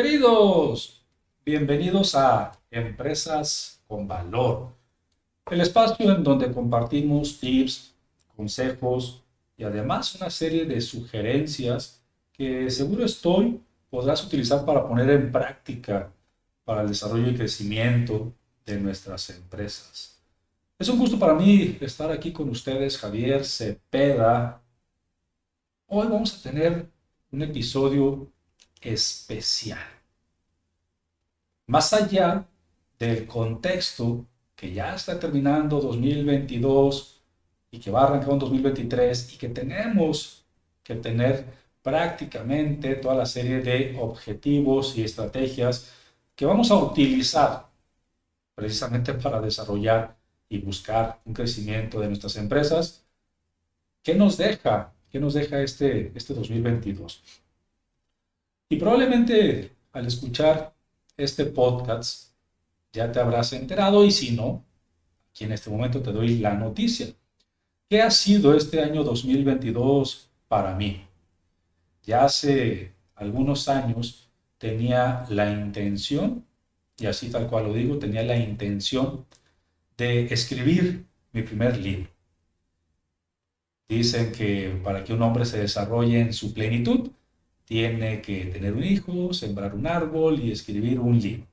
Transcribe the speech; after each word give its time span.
Queridos, 0.00 1.04
bienvenidos 1.44 2.14
a 2.14 2.52
Empresas 2.70 3.82
con 3.88 4.06
Valor, 4.06 4.68
el 5.50 5.60
espacio 5.60 6.14
en 6.14 6.22
donde 6.22 6.52
compartimos 6.52 7.40
tips, 7.40 7.96
consejos 8.36 9.24
y 9.56 9.64
además 9.64 10.14
una 10.14 10.30
serie 10.30 10.66
de 10.66 10.80
sugerencias 10.80 12.00
que 12.32 12.70
seguro 12.70 13.04
estoy 13.04 13.60
podrás 13.90 14.24
utilizar 14.24 14.64
para 14.64 14.86
poner 14.86 15.10
en 15.10 15.32
práctica 15.32 16.12
para 16.64 16.82
el 16.82 16.88
desarrollo 16.90 17.30
y 17.30 17.34
crecimiento 17.34 18.32
de 18.64 18.78
nuestras 18.78 19.28
empresas. 19.30 20.22
Es 20.78 20.88
un 20.88 21.00
gusto 21.00 21.18
para 21.18 21.34
mí 21.34 21.76
estar 21.80 22.12
aquí 22.12 22.30
con 22.32 22.48
ustedes, 22.50 22.96
Javier 22.98 23.44
Cepeda. 23.44 24.62
Hoy 25.88 26.06
vamos 26.06 26.38
a 26.38 26.48
tener 26.48 26.88
un 27.32 27.42
episodio 27.42 28.30
especial. 28.80 29.78
Más 31.66 31.92
allá 31.92 32.46
del 32.98 33.26
contexto 33.26 34.26
que 34.56 34.72
ya 34.72 34.94
está 34.94 35.18
terminando 35.20 35.80
2022 35.80 37.20
y 37.70 37.78
que 37.78 37.90
va 37.90 38.02
a 38.02 38.06
arrancar 38.06 38.30
en 38.30 38.38
2023 38.38 39.34
y 39.34 39.38
que 39.38 39.48
tenemos 39.50 40.44
que 40.82 40.96
tener 40.96 41.44
prácticamente 41.82 42.96
toda 42.96 43.14
la 43.14 43.26
serie 43.26 43.60
de 43.60 43.96
objetivos 44.00 44.96
y 44.96 45.04
estrategias 45.04 45.92
que 46.34 46.46
vamos 46.46 46.70
a 46.70 46.76
utilizar 46.76 47.68
precisamente 48.54 49.14
para 49.14 49.40
desarrollar 49.40 50.16
y 50.48 50.58
buscar 50.58 51.20
un 51.24 51.34
crecimiento 51.34 52.00
de 52.00 52.08
nuestras 52.08 52.36
empresas. 52.36 53.04
¿Qué 54.02 54.14
nos 54.14 54.36
deja? 54.36 54.92
¿Qué 55.10 55.20
nos 55.20 55.34
deja 55.34 55.60
este, 55.62 56.12
este 56.14 56.34
2022? 56.34 57.22
Y 58.70 58.76
probablemente 58.76 59.72
al 59.92 60.06
escuchar 60.06 60.74
este 61.16 61.46
podcast 61.46 62.32
ya 62.92 63.10
te 63.10 63.18
habrás 63.18 63.52
enterado 63.54 64.04
y 64.04 64.10
si 64.10 64.32
no, 64.32 64.64
aquí 65.30 65.44
en 65.44 65.52
este 65.52 65.70
momento 65.70 66.02
te 66.02 66.12
doy 66.12 66.38
la 66.38 66.52
noticia. 66.52 67.08
¿Qué 67.88 68.02
ha 68.02 68.10
sido 68.10 68.54
este 68.54 68.82
año 68.82 69.04
2022 69.04 70.28
para 70.48 70.74
mí? 70.74 71.06
Ya 72.02 72.24
hace 72.24 72.92
algunos 73.14 73.68
años 73.68 74.28
tenía 74.58 75.24
la 75.30 75.50
intención, 75.50 76.44
y 76.98 77.06
así 77.06 77.30
tal 77.30 77.48
cual 77.48 77.68
lo 77.68 77.72
digo, 77.72 77.98
tenía 77.98 78.22
la 78.22 78.36
intención 78.36 79.24
de 79.96 80.26
escribir 80.26 81.06
mi 81.32 81.42
primer 81.42 81.78
libro. 81.78 82.10
Dicen 83.88 84.32
que 84.32 84.78
para 84.84 85.02
que 85.04 85.14
un 85.14 85.22
hombre 85.22 85.46
se 85.46 85.58
desarrolle 85.58 86.20
en 86.20 86.34
su 86.34 86.52
plenitud, 86.52 87.10
tiene 87.68 88.22
que 88.22 88.46
tener 88.46 88.72
un 88.72 88.82
hijo, 88.82 89.34
sembrar 89.34 89.74
un 89.74 89.86
árbol 89.86 90.40
y 90.40 90.50
escribir 90.52 90.98
un 90.98 91.20
libro. 91.20 91.46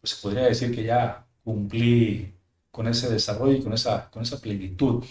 Pues 0.00 0.12
se 0.12 0.22
podría 0.22 0.44
decir 0.44 0.72
que 0.72 0.84
ya 0.84 1.26
cumplí 1.42 2.32
con 2.70 2.86
ese 2.86 3.10
desarrollo 3.10 3.56
y 3.58 3.62
con 3.62 3.72
esa, 3.72 4.08
con 4.10 4.22
esa 4.22 4.40
plenitud. 4.40 5.04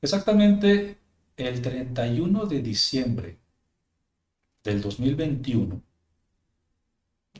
Exactamente 0.00 0.96
el 1.36 1.60
31 1.60 2.46
de 2.46 2.62
diciembre 2.62 3.36
del 4.64 4.80
2021 4.80 5.82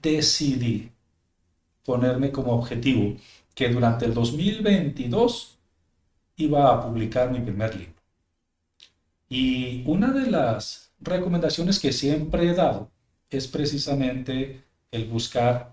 decidí 0.02 0.91
ponerme 1.84 2.31
como 2.31 2.52
objetivo 2.52 3.16
que 3.54 3.70
durante 3.70 4.04
el 4.04 4.12
2022 4.12 5.56
iba 6.37 6.70
a 6.70 6.82
publicar 6.82 7.31
mi 7.31 7.41
primer 7.41 7.75
libro. 7.76 7.94
Y 9.31 9.82
una 9.87 10.12
de 10.12 10.31
las 10.31 10.90
recomendaciones 11.00 11.78
que 11.78 11.93
siempre 11.93 12.49
he 12.49 12.55
dado 12.55 12.91
es 13.31 13.47
precisamente 13.47 14.62
el 14.91 15.06
buscar 15.06 15.72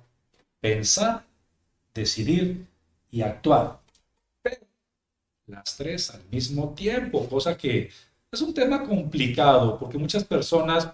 pensar, 0.59 1.25
decidir 1.93 2.65
y 3.11 3.21
actuar. 3.21 3.79
Pero 4.41 4.65
las 5.47 5.75
tres 5.75 6.11
al 6.11 6.23
mismo 6.31 6.73
tiempo, 6.73 7.27
cosa 7.27 7.57
que 7.57 7.89
es 8.31 8.41
un 8.41 8.53
tema 8.53 8.83
complicado 8.83 9.77
porque 9.79 9.97
muchas 9.97 10.23
personas, 10.23 10.89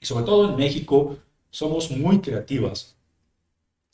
y 0.00 0.06
sobre 0.06 0.24
todo 0.24 0.50
en 0.50 0.56
México, 0.56 1.18
somos 1.50 1.90
muy 1.90 2.20
creativas. 2.20 2.96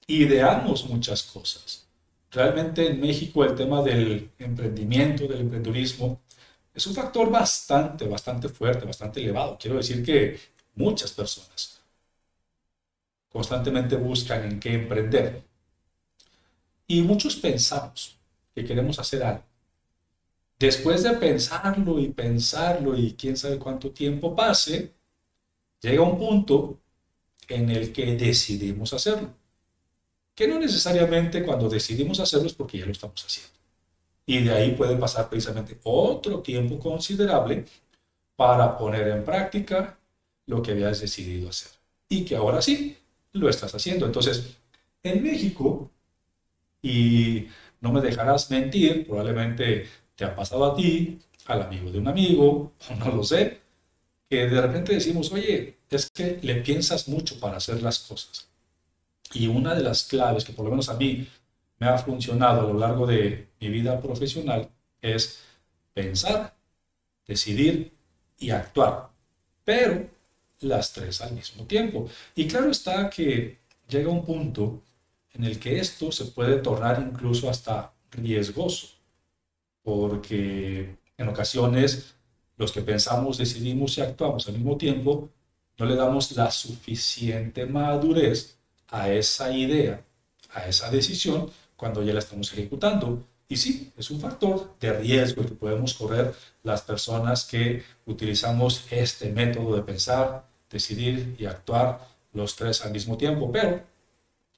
Ideamos 0.06 0.88
muchas 0.88 1.22
cosas. 1.22 1.86
Realmente 2.30 2.86
en 2.88 3.00
México 3.00 3.44
el 3.44 3.54
tema 3.54 3.82
del 3.82 4.30
emprendimiento, 4.38 5.26
del 5.26 5.40
emprendurismo, 5.40 6.20
es 6.78 6.86
un 6.86 6.94
factor 6.94 7.28
bastante, 7.28 8.06
bastante 8.06 8.48
fuerte, 8.48 8.86
bastante 8.86 9.20
elevado. 9.20 9.58
Quiero 9.60 9.78
decir 9.78 10.04
que 10.04 10.38
muchas 10.76 11.10
personas 11.10 11.80
constantemente 13.28 13.96
buscan 13.96 14.44
en 14.44 14.60
qué 14.60 14.74
emprender. 14.74 15.42
Y 16.86 17.02
muchos 17.02 17.34
pensamos 17.34 18.16
que 18.54 18.64
queremos 18.64 18.96
hacer 19.00 19.24
algo. 19.24 19.42
Después 20.56 21.02
de 21.02 21.14
pensarlo 21.14 21.98
y 21.98 22.10
pensarlo 22.10 22.96
y 22.96 23.14
quién 23.14 23.36
sabe 23.36 23.58
cuánto 23.58 23.90
tiempo 23.90 24.36
pase, 24.36 24.94
llega 25.80 26.02
un 26.02 26.16
punto 26.16 26.78
en 27.48 27.70
el 27.70 27.92
que 27.92 28.14
decidimos 28.14 28.92
hacerlo. 28.92 29.34
Que 30.32 30.46
no 30.46 30.60
necesariamente 30.60 31.42
cuando 31.42 31.68
decidimos 31.68 32.20
hacerlo 32.20 32.46
es 32.46 32.54
porque 32.54 32.78
ya 32.78 32.86
lo 32.86 32.92
estamos 32.92 33.24
haciendo. 33.24 33.57
Y 34.28 34.40
de 34.40 34.52
ahí 34.52 34.72
puede 34.72 34.94
pasar 34.96 35.30
precisamente 35.30 35.80
otro 35.84 36.40
tiempo 36.42 36.78
considerable 36.78 37.64
para 38.36 38.76
poner 38.76 39.08
en 39.08 39.24
práctica 39.24 39.98
lo 40.44 40.60
que 40.60 40.72
habías 40.72 41.00
decidido 41.00 41.48
hacer. 41.48 41.72
Y 42.10 42.26
que 42.26 42.36
ahora 42.36 42.60
sí 42.60 42.94
lo 43.32 43.48
estás 43.48 43.74
haciendo. 43.74 44.04
Entonces, 44.04 44.58
en 45.02 45.22
México, 45.22 45.90
y 46.82 47.46
no 47.80 47.90
me 47.90 48.02
dejarás 48.02 48.50
mentir, 48.50 49.06
probablemente 49.06 49.88
te 50.14 50.26
ha 50.26 50.36
pasado 50.36 50.66
a 50.66 50.76
ti, 50.76 51.18
al 51.46 51.62
amigo 51.62 51.90
de 51.90 51.98
un 51.98 52.08
amigo, 52.08 52.74
o 52.90 52.94
no 52.98 53.08
lo 53.10 53.24
sé, 53.24 53.62
que 54.28 54.46
de 54.46 54.60
repente 54.60 54.92
decimos, 54.92 55.32
oye, 55.32 55.78
es 55.88 56.10
que 56.10 56.38
le 56.42 56.56
piensas 56.56 57.08
mucho 57.08 57.40
para 57.40 57.56
hacer 57.56 57.82
las 57.82 58.00
cosas. 58.00 58.46
Y 59.32 59.46
una 59.46 59.74
de 59.74 59.82
las 59.82 60.04
claves 60.04 60.44
que 60.44 60.52
por 60.52 60.66
lo 60.66 60.70
menos 60.70 60.90
a 60.90 60.98
mí 60.98 61.26
me 61.78 61.86
ha 61.88 61.98
funcionado 61.98 62.60
a 62.60 62.72
lo 62.72 62.78
largo 62.78 63.06
de 63.06 63.48
mi 63.60 63.68
vida 63.68 64.00
profesional 64.00 64.70
es 65.00 65.40
pensar, 65.92 66.54
decidir 67.26 67.92
y 68.38 68.50
actuar, 68.50 69.10
pero 69.64 70.08
las 70.60 70.92
tres 70.92 71.20
al 71.20 71.32
mismo 71.32 71.64
tiempo. 71.64 72.08
Y 72.34 72.46
claro 72.48 72.70
está 72.70 73.08
que 73.10 73.58
llega 73.88 74.10
un 74.10 74.24
punto 74.24 74.82
en 75.32 75.44
el 75.44 75.58
que 75.58 75.78
esto 75.78 76.10
se 76.10 76.26
puede 76.26 76.58
tornar 76.58 77.00
incluso 77.00 77.48
hasta 77.48 77.92
riesgoso, 78.10 78.88
porque 79.82 80.96
en 81.16 81.28
ocasiones 81.28 82.14
los 82.56 82.72
que 82.72 82.82
pensamos, 82.82 83.38
decidimos 83.38 83.96
y 83.96 84.00
actuamos 84.00 84.48
al 84.48 84.54
mismo 84.54 84.76
tiempo, 84.76 85.30
no 85.78 85.86
le 85.86 85.94
damos 85.94 86.32
la 86.32 86.50
suficiente 86.50 87.66
madurez 87.66 88.58
a 88.88 89.10
esa 89.10 89.56
idea, 89.56 90.04
a 90.50 90.66
esa 90.66 90.90
decisión, 90.90 91.48
cuando 91.78 92.02
ya 92.02 92.12
la 92.12 92.18
estamos 92.18 92.52
ejecutando. 92.52 93.24
Y 93.48 93.56
sí, 93.56 93.92
es 93.96 94.10
un 94.10 94.20
factor 94.20 94.74
de 94.78 94.92
riesgo 94.92 95.42
que 95.42 95.54
podemos 95.54 95.94
correr 95.94 96.34
las 96.64 96.82
personas 96.82 97.44
que 97.44 97.82
utilizamos 98.04 98.84
este 98.90 99.30
método 99.30 99.76
de 99.76 99.82
pensar, 99.82 100.44
decidir 100.68 101.36
y 101.38 101.46
actuar 101.46 102.06
los 102.34 102.56
tres 102.56 102.84
al 102.84 102.92
mismo 102.92 103.16
tiempo, 103.16 103.50
pero 103.50 103.76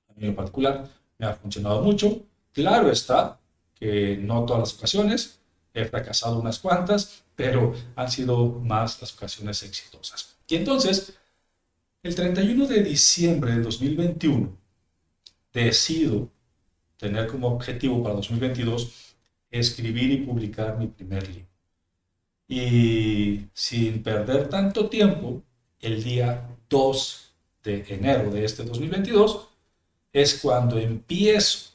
a 0.09 0.13
mí 0.17 0.27
en 0.27 0.35
particular 0.35 0.89
me 1.19 1.27
ha 1.27 1.35
funcionado 1.35 1.83
mucho. 1.83 2.23
Claro 2.53 2.91
está 2.91 3.39
que 3.75 4.17
no 4.17 4.45
todas 4.45 4.61
las 4.61 4.75
ocasiones, 4.75 5.39
he 5.73 5.85
fracasado 5.85 6.41
unas 6.41 6.59
cuantas, 6.59 7.23
pero 7.37 7.75
han 7.95 8.11
sido 8.11 8.47
más 8.47 9.01
las 9.01 9.15
ocasiones 9.15 9.63
exitosas. 9.63 10.37
Y 10.49 10.57
entonces, 10.57 11.15
el 12.03 12.15
31 12.15 12.67
de 12.67 12.83
diciembre 12.83 13.53
de 13.53 13.61
2021, 13.61 14.57
decido 15.53 16.29
tener 17.01 17.27
como 17.29 17.49
objetivo 17.49 18.03
para 18.03 18.15
2022 18.15 19.15
escribir 19.51 20.11
y 20.11 20.19
publicar 20.19 20.77
mi 20.77 20.87
primer 20.87 21.27
libro. 21.27 21.49
Y 22.47 23.47
sin 23.55 24.03
perder 24.03 24.49
tanto 24.49 24.89
tiempo, 24.91 25.43
el 25.81 26.05
día 26.05 26.47
2 26.69 27.33
de 27.65 27.87
enero 27.89 28.31
de 28.31 28.45
este 28.45 28.65
2022 28.65 29.49
es 30.13 30.41
cuando 30.41 30.79
empiezo 30.79 31.71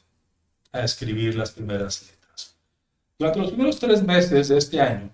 a 0.70 0.82
escribir 0.82 1.34
las 1.34 1.50
primeras 1.50 2.02
letras. 2.02 2.54
Durante 3.18 3.40
los 3.40 3.48
primeros 3.48 3.80
tres 3.80 4.02
meses 4.04 4.48
de 4.48 4.58
este 4.58 4.80
año, 4.80 5.10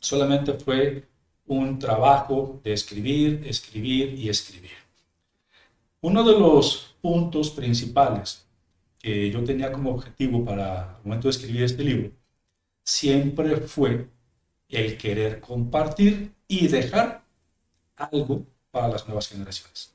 solamente 0.00 0.54
fue 0.54 1.04
un 1.46 1.78
trabajo 1.78 2.60
de 2.64 2.72
escribir, 2.72 3.42
escribir 3.44 4.14
y 4.14 4.30
escribir. 4.30 4.78
Uno 6.00 6.22
de 6.24 6.38
los 6.38 6.94
puntos 7.02 7.50
principales 7.50 8.47
que 8.98 9.30
yo 9.30 9.44
tenía 9.44 9.72
como 9.72 9.90
objetivo 9.90 10.44
para 10.44 10.98
el 10.98 11.04
momento 11.04 11.28
de 11.28 11.32
escribir 11.32 11.62
este 11.62 11.84
libro 11.84 12.12
siempre 12.88 13.58
fue 13.58 14.08
el 14.70 14.96
querer 14.96 15.40
compartir 15.40 16.32
y 16.48 16.68
dejar 16.68 17.22
algo 17.96 18.46
para 18.70 18.88
las 18.88 19.06
nuevas 19.06 19.28
generaciones. 19.28 19.92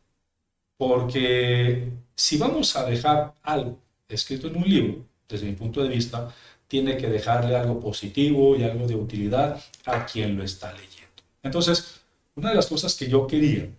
Porque 0.78 1.92
si 2.16 2.38
vamos 2.38 2.76
a 2.76 2.86
dejar 2.86 3.34
algo 3.42 3.80
escrito 4.08 4.48
en 4.48 4.58
un 4.58 4.70
libro, 4.70 5.06
desde 5.28 5.48
mi 5.48 5.54
punto 5.54 5.82
de 5.82 5.90
vista, 5.90 6.32
tiene 6.68 6.96
que 6.96 7.10
dejarle 7.10 7.56
algo 7.56 7.80
positivo 7.80 8.56
y 8.56 8.64
algo 8.64 8.86
de 8.86 8.96
utilidad 8.96 9.60
a 9.86 10.06
quien 10.06 10.38
lo 10.38 10.44
está 10.44 10.72
leyendo. 10.74 11.24
Entonces, 11.42 12.00
una 12.36 12.50
de 12.50 12.56
las 12.56 12.68
cosas 12.68 12.94
que 12.96 13.10
yo 13.10 13.26
quería 13.26 13.70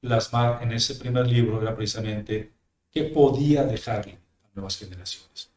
plasmar 0.00 0.62
en 0.62 0.72
ese 0.72 0.94
primer 0.94 1.26
libro 1.26 1.60
era 1.60 1.76
precisamente 1.76 2.50
qué 2.90 3.04
podía 3.04 3.64
dejarle 3.64 4.21
nuevas 4.54 4.76
generaciones. 4.76 5.50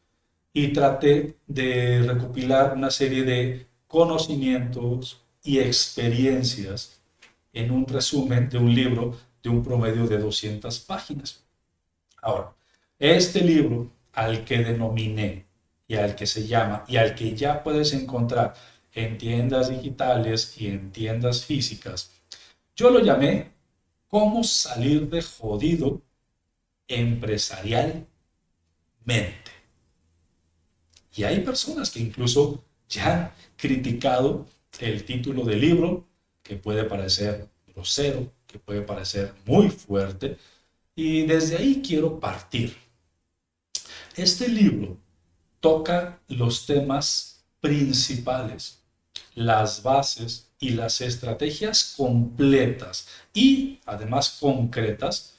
Y 0.52 0.72
traté 0.72 1.36
de 1.46 2.02
recopilar 2.02 2.74
una 2.74 2.90
serie 2.90 3.24
de 3.24 3.66
conocimientos 3.86 5.22
y 5.42 5.58
experiencias 5.58 7.00
en 7.52 7.70
un 7.70 7.86
resumen 7.86 8.48
de 8.48 8.58
un 8.58 8.74
libro 8.74 9.18
de 9.42 9.50
un 9.50 9.62
promedio 9.62 10.06
de 10.06 10.18
200 10.18 10.80
páginas. 10.80 11.44
Ahora, 12.20 12.52
este 12.98 13.42
libro 13.42 13.90
al 14.12 14.44
que 14.44 14.58
denominé 14.58 15.46
y 15.86 15.94
al 15.94 16.16
que 16.16 16.26
se 16.26 16.46
llama 16.46 16.84
y 16.88 16.96
al 16.96 17.14
que 17.14 17.34
ya 17.36 17.62
puedes 17.62 17.92
encontrar 17.92 18.54
en 18.92 19.18
tiendas 19.18 19.68
digitales 19.68 20.60
y 20.60 20.68
en 20.68 20.90
tiendas 20.90 21.44
físicas, 21.44 22.10
yo 22.74 22.90
lo 22.90 23.00
llamé 23.00 23.52
cómo 24.08 24.42
salir 24.42 25.08
de 25.08 25.22
jodido 25.22 26.02
Y 31.16 31.24
hay 31.24 31.40
personas 31.40 31.90
que 31.90 32.00
incluso 32.00 32.62
ya 32.88 33.12
han 33.12 33.32
criticado 33.56 34.46
el 34.80 35.04
título 35.04 35.44
del 35.44 35.60
libro, 35.60 36.06
que 36.42 36.56
puede 36.56 36.84
parecer 36.84 37.48
grosero, 37.66 38.30
que 38.46 38.58
puede 38.58 38.82
parecer 38.82 39.32
muy 39.46 39.70
fuerte, 39.70 40.36
y 40.94 41.22
desde 41.22 41.56
ahí 41.56 41.82
quiero 41.86 42.20
partir. 42.20 42.76
Este 44.14 44.48
libro 44.48 44.96
toca 45.60 46.20
los 46.28 46.66
temas 46.66 47.44
principales, 47.60 48.80
las 49.34 49.82
bases 49.82 50.48
y 50.58 50.70
las 50.70 51.00
estrategias 51.00 51.94
completas 51.96 53.08
y 53.34 53.80
además 53.84 54.38
concretas 54.40 55.34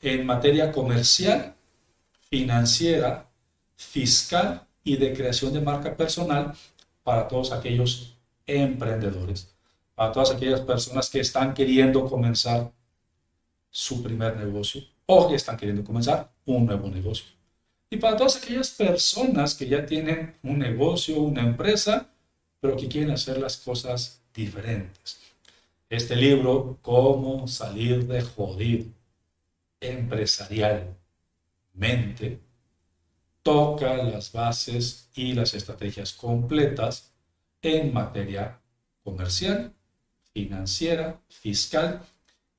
en 0.00 0.26
materia 0.26 0.70
comercial, 0.72 1.54
financiera, 2.32 3.30
fiscal 3.76 4.66
y 4.82 4.96
de 4.96 5.12
creación 5.12 5.52
de 5.52 5.60
marca 5.60 5.94
personal 5.94 6.54
para 7.02 7.28
todos 7.28 7.52
aquellos 7.52 8.16
emprendedores, 8.46 9.54
para 9.94 10.12
todas 10.12 10.30
aquellas 10.30 10.62
personas 10.62 11.10
que 11.10 11.20
están 11.20 11.52
queriendo 11.52 12.08
comenzar 12.08 12.72
su 13.68 14.02
primer 14.02 14.34
negocio 14.38 14.82
o 15.04 15.28
que 15.28 15.34
están 15.34 15.58
queriendo 15.58 15.84
comenzar 15.84 16.32
un 16.46 16.64
nuevo 16.64 16.88
negocio. 16.88 17.26
Y 17.90 17.98
para 17.98 18.16
todas 18.16 18.36
aquellas 18.36 18.70
personas 18.70 19.54
que 19.54 19.68
ya 19.68 19.84
tienen 19.84 20.34
un 20.42 20.58
negocio, 20.58 21.20
una 21.20 21.42
empresa, 21.42 22.08
pero 22.60 22.78
que 22.78 22.88
quieren 22.88 23.10
hacer 23.10 23.36
las 23.36 23.58
cosas 23.58 24.22
diferentes. 24.32 25.18
Este 25.90 26.16
libro, 26.16 26.78
Cómo 26.80 27.46
salir 27.46 28.06
de 28.06 28.22
jodido 28.22 28.86
empresarialmente, 31.74 32.40
toca 33.42 33.96
las 33.96 34.32
bases 34.32 35.08
y 35.14 35.34
las 35.34 35.54
estrategias 35.54 36.12
completas 36.12 37.12
en 37.60 37.92
materia 37.92 38.60
comercial, 39.02 39.72
financiera, 40.32 41.20
fiscal 41.28 42.02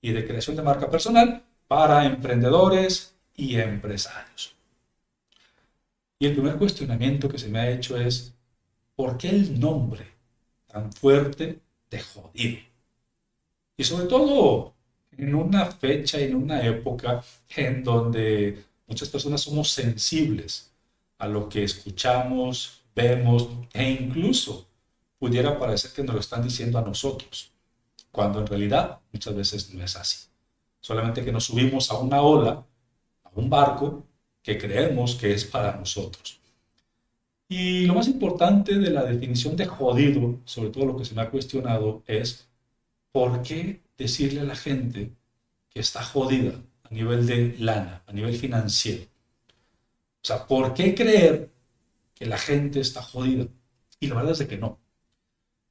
y 0.01 0.11
de 0.11 0.27
creación 0.27 0.55
de 0.55 0.63
marca 0.63 0.89
personal 0.89 1.43
para 1.67 2.05
emprendedores 2.05 3.15
y 3.35 3.55
empresarios. 3.55 4.55
Y 6.19 6.27
el 6.27 6.33
primer 6.33 6.55
cuestionamiento 6.57 7.27
que 7.27 7.37
se 7.37 7.49
me 7.49 7.59
ha 7.59 7.69
hecho 7.69 7.97
es, 7.97 8.33
¿por 8.95 9.17
qué 9.17 9.29
el 9.29 9.59
nombre 9.59 10.05
tan 10.67 10.91
fuerte 10.91 11.59
de 11.89 11.99
jodido? 11.99 12.59
Y 13.75 13.83
sobre 13.83 14.07
todo 14.07 14.73
en 15.17 15.35
una 15.35 15.65
fecha, 15.65 16.19
en 16.19 16.35
una 16.35 16.65
época 16.65 17.23
en 17.55 17.83
donde 17.83 18.63
muchas 18.87 19.09
personas 19.09 19.41
somos 19.41 19.71
sensibles 19.71 20.71
a 21.17 21.27
lo 21.27 21.47
que 21.47 21.63
escuchamos, 21.63 22.81
vemos 22.95 23.47
e 23.73 23.89
incluso 23.89 24.67
pudiera 25.17 25.57
parecer 25.57 25.91
que 25.91 26.03
nos 26.03 26.15
lo 26.15 26.21
están 26.21 26.43
diciendo 26.43 26.77
a 26.77 26.81
nosotros, 26.81 27.51
cuando 28.11 28.39
en 28.39 28.47
realidad 28.47 28.99
muchas 29.11 29.35
veces 29.35 29.73
no 29.73 29.83
es 29.83 29.95
así. 29.95 30.27
Solamente 30.81 31.23
que 31.23 31.31
nos 31.31 31.45
subimos 31.45 31.89
a 31.91 31.97
una 31.97 32.21
ola, 32.21 32.65
a 33.23 33.29
un 33.35 33.49
barco, 33.49 34.05
que 34.41 34.57
creemos 34.57 35.15
que 35.15 35.33
es 35.33 35.45
para 35.45 35.77
nosotros. 35.77 36.39
Y 37.47 37.85
lo 37.85 37.93
más 37.93 38.07
importante 38.07 38.77
de 38.77 38.89
la 38.89 39.03
definición 39.03 39.55
de 39.55 39.65
jodido, 39.65 40.39
sobre 40.43 40.69
todo 40.69 40.85
lo 40.87 40.97
que 40.97 41.05
se 41.05 41.15
me 41.15 41.21
ha 41.21 41.29
cuestionado, 41.29 42.03
es 42.05 42.49
por 43.11 43.41
qué 43.43 43.81
decirle 43.97 44.41
a 44.41 44.45
la 44.45 44.55
gente 44.55 45.11
que 45.69 45.79
está 45.79 46.03
jodida 46.03 46.59
nivel 46.93 47.25
de 47.27 47.55
lana, 47.59 48.03
a 48.07 48.13
nivel 48.13 48.35
financiero. 48.35 49.03
O 50.23 50.25
sea, 50.25 50.47
¿por 50.47 50.73
qué 50.73 50.95
creer 50.95 51.51
que 52.15 52.25
la 52.25 52.37
gente 52.37 52.79
está 52.79 53.01
jodida? 53.01 53.47
Y 53.99 54.07
la 54.07 54.15
verdad 54.15 54.39
es 54.39 54.47
que 54.47 54.57
no. 54.57 54.79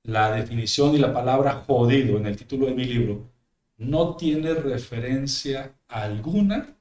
La 0.05 0.33
definición 0.33 0.95
y 0.95 0.99
la 0.99 1.13
palabra 1.13 1.65
jodido 1.67 2.19
en 2.19 2.27
el 2.27 2.37
título 2.37 2.67
de 2.67 2.75
mi 2.75 2.85
libro 2.85 3.31
no 3.79 4.17
tiene 4.17 4.55
referencia 4.55 5.75
alguna 5.89 6.77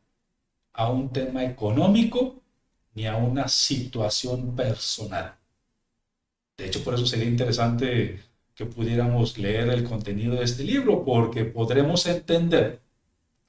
a 0.74 0.90
un 0.90 1.12
tema 1.12 1.44
económico 1.44 2.42
ni 2.94 3.08
a 3.08 3.16
una 3.18 3.48
situación 3.48 4.56
personal. 4.56 5.36
De 6.58 6.68
hecho, 6.68 6.84
por 6.84 6.94
eso 6.94 7.06
sería 7.06 7.26
interesante 7.26 8.20
que 8.54 8.66
pudiéramos 8.66 9.38
leer 9.38 9.70
el 9.70 9.84
contenido 9.84 10.36
de 10.36 10.44
este 10.44 10.64
libro, 10.64 11.04
porque 11.04 11.46
podremos 11.46 12.06
entender, 12.06 12.82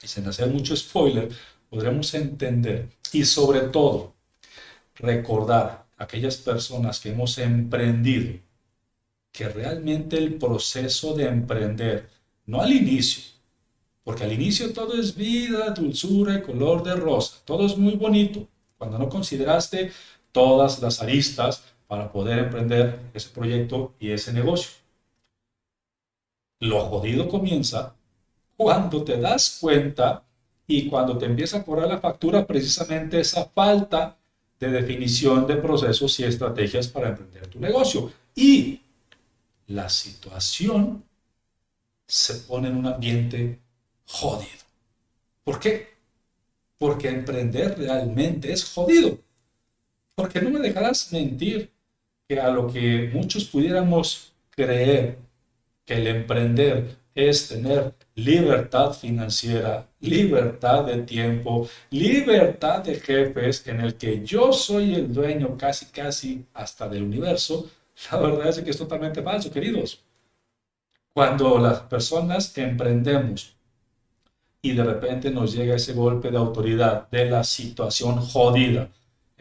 sin 0.08 0.26
hacer 0.26 0.48
mucho 0.48 0.76
spoiler, 0.76 1.28
podremos 1.70 2.12
entender 2.14 2.88
y 3.12 3.24
sobre 3.24 3.60
todo 3.60 4.14
recordar 4.96 5.86
a 5.96 6.04
aquellas 6.04 6.36
personas 6.36 7.00
que 7.00 7.10
hemos 7.10 7.38
emprendido 7.38 8.38
que 9.32 9.48
realmente 9.48 10.18
el 10.18 10.34
proceso 10.34 11.14
de 11.14 11.26
emprender, 11.26 12.10
no 12.46 12.60
al 12.60 12.72
inicio, 12.72 13.22
porque 14.04 14.24
al 14.24 14.32
inicio 14.32 14.72
todo 14.72 14.94
es 14.94 15.14
vida, 15.14 15.70
dulzura 15.70 16.36
y 16.36 16.42
color 16.42 16.82
de 16.82 16.94
rosa. 16.96 17.40
Todo 17.44 17.66
es 17.66 17.78
muy 17.78 17.94
bonito. 17.94 18.46
Cuando 18.76 18.98
no 18.98 19.08
consideraste 19.08 19.92
todas 20.32 20.82
las 20.82 21.00
aristas 21.00 21.62
para 21.86 22.10
poder 22.10 22.38
emprender 22.40 22.98
ese 23.14 23.28
proyecto 23.30 23.94
y 24.00 24.10
ese 24.10 24.32
negocio. 24.32 24.72
Lo 26.58 26.80
jodido 26.80 27.28
comienza 27.28 27.94
cuando 28.56 29.04
te 29.04 29.18
das 29.18 29.58
cuenta 29.60 30.24
y 30.66 30.88
cuando 30.88 31.18
te 31.18 31.26
empieza 31.26 31.58
a 31.58 31.64
cobrar 31.64 31.88
la 31.88 32.00
factura 32.00 32.46
precisamente 32.46 33.20
esa 33.20 33.44
falta 33.46 34.16
de 34.58 34.68
definición 34.70 35.46
de 35.46 35.56
procesos 35.56 36.18
y 36.20 36.24
estrategias 36.24 36.86
para 36.88 37.08
emprender 37.08 37.46
tu 37.48 37.58
negocio. 37.58 38.12
Y 38.34 38.80
la 39.66 39.88
situación 39.88 41.04
se 42.06 42.34
pone 42.34 42.68
en 42.68 42.76
un 42.76 42.86
ambiente 42.86 43.58
jodido. 44.06 44.62
¿Por 45.44 45.58
qué? 45.58 45.88
Porque 46.78 47.08
emprender 47.08 47.78
realmente 47.78 48.52
es 48.52 48.64
jodido. 48.64 49.18
Porque 50.14 50.40
no 50.40 50.50
me 50.50 50.60
dejarás 50.60 51.12
mentir 51.12 51.72
que 52.28 52.40
a 52.40 52.50
lo 52.50 52.72
que 52.72 53.10
muchos 53.12 53.44
pudiéramos 53.46 54.32
creer 54.50 55.18
que 55.84 55.94
el 55.94 56.06
emprender 56.06 56.96
es 57.14 57.48
tener 57.48 57.94
libertad 58.14 58.92
financiera, 58.92 59.88
libertad 60.00 60.84
de 60.84 61.02
tiempo, 61.02 61.68
libertad 61.90 62.82
de 62.82 62.96
jefes 62.96 63.66
en 63.66 63.80
el 63.80 63.96
que 63.96 64.24
yo 64.24 64.52
soy 64.52 64.94
el 64.94 65.12
dueño 65.12 65.56
casi 65.56 65.86
casi 65.86 66.44
hasta 66.54 66.88
del 66.88 67.04
universo, 67.04 67.70
la 68.12 68.18
verdad 68.18 68.48
es 68.48 68.60
que 68.60 68.70
es 68.70 68.78
totalmente 68.78 69.22
falso, 69.22 69.50
queridos. 69.50 70.02
Cuando 71.14 71.58
las 71.58 71.80
personas 71.80 72.56
emprendemos 72.56 73.54
y 74.62 74.72
de 74.72 74.84
repente 74.84 75.30
nos 75.30 75.54
llega 75.54 75.74
ese 75.74 75.92
golpe 75.92 76.30
de 76.30 76.38
autoridad 76.38 77.08
de 77.10 77.26
la 77.26 77.44
situación 77.44 78.20
jodida, 78.20 78.88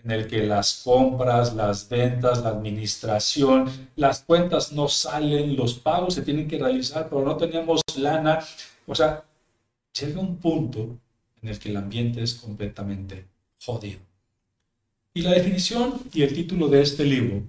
en 0.03 0.11
el 0.11 0.27
que 0.27 0.43
las 0.43 0.81
compras, 0.83 1.53
las 1.53 1.87
ventas, 1.87 2.41
la 2.41 2.49
administración, 2.49 3.69
las 3.95 4.23
cuentas 4.23 4.71
no 4.71 4.87
salen, 4.87 5.55
los 5.55 5.75
pagos 5.75 6.15
se 6.15 6.21
tienen 6.21 6.47
que 6.47 6.57
realizar, 6.57 7.07
pero 7.09 7.23
no 7.23 7.37
tenemos 7.37 7.81
lana. 7.97 8.39
O 8.87 8.95
sea, 8.95 9.23
llega 9.99 10.19
un 10.19 10.37
punto 10.37 10.97
en 11.41 11.49
el 11.49 11.59
que 11.59 11.69
el 11.69 11.77
ambiente 11.77 12.21
es 12.21 12.35
completamente 12.35 13.25
jodido. 13.63 13.99
Y 15.13 15.21
la 15.21 15.31
definición 15.31 15.99
y 16.13 16.23
el 16.23 16.33
título 16.33 16.67
de 16.67 16.81
este 16.81 17.03
libro, 17.03 17.43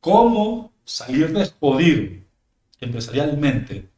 cómo 0.00 0.72
salir 0.84 1.32
de 1.32 1.46
jodido 1.60 2.22
empresarialmente, 2.80 3.88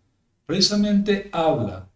precisamente 0.44 1.30
habla 1.32 1.88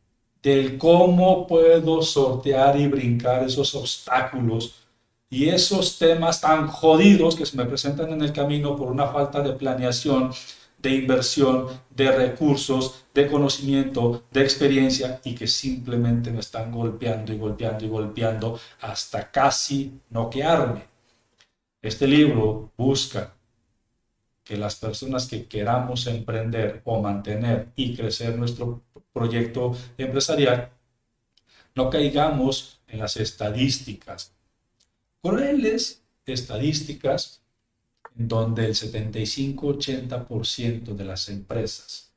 del 0.42 0.78
cómo 0.78 1.46
puedo 1.46 2.02
sortear 2.02 2.78
y 2.78 2.86
brincar 2.86 3.44
esos 3.44 3.74
obstáculos 3.74 4.83
y 5.34 5.48
esos 5.48 5.98
temas 5.98 6.40
tan 6.40 6.68
jodidos 6.68 7.34
que 7.34 7.44
se 7.44 7.56
me 7.56 7.64
presentan 7.64 8.12
en 8.12 8.22
el 8.22 8.32
camino 8.32 8.76
por 8.76 8.92
una 8.92 9.08
falta 9.08 9.40
de 9.40 9.54
planeación, 9.54 10.32
de 10.78 10.90
inversión, 10.90 11.66
de 11.90 12.12
recursos, 12.12 13.06
de 13.12 13.26
conocimiento, 13.26 14.22
de 14.30 14.42
experiencia 14.42 15.20
y 15.24 15.34
que 15.34 15.48
simplemente 15.48 16.30
me 16.30 16.38
están 16.38 16.70
golpeando 16.70 17.32
y 17.32 17.38
golpeando 17.38 17.84
y 17.84 17.88
golpeando 17.88 18.60
hasta 18.80 19.28
casi 19.32 19.98
noquearme. 20.10 20.84
Este 21.82 22.06
libro 22.06 22.70
busca 22.76 23.34
que 24.44 24.56
las 24.56 24.76
personas 24.76 25.26
que 25.26 25.46
queramos 25.46 26.06
emprender 26.06 26.80
o 26.84 27.02
mantener 27.02 27.72
y 27.74 27.96
crecer 27.96 28.38
nuestro 28.38 28.84
proyecto 29.12 29.76
empresarial, 29.98 30.70
no 31.74 31.90
caigamos 31.90 32.78
en 32.86 33.00
las 33.00 33.16
estadísticas, 33.16 34.33
crueles 35.24 36.04
estadísticas 36.26 37.40
en 38.18 38.28
donde 38.28 38.66
el 38.66 38.74
75-80% 38.74 40.94
de 40.94 41.04
las 41.04 41.30
empresas 41.30 42.12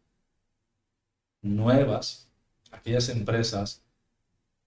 nuevas, 1.42 2.28
aquellas 2.70 3.08
empresas 3.08 3.82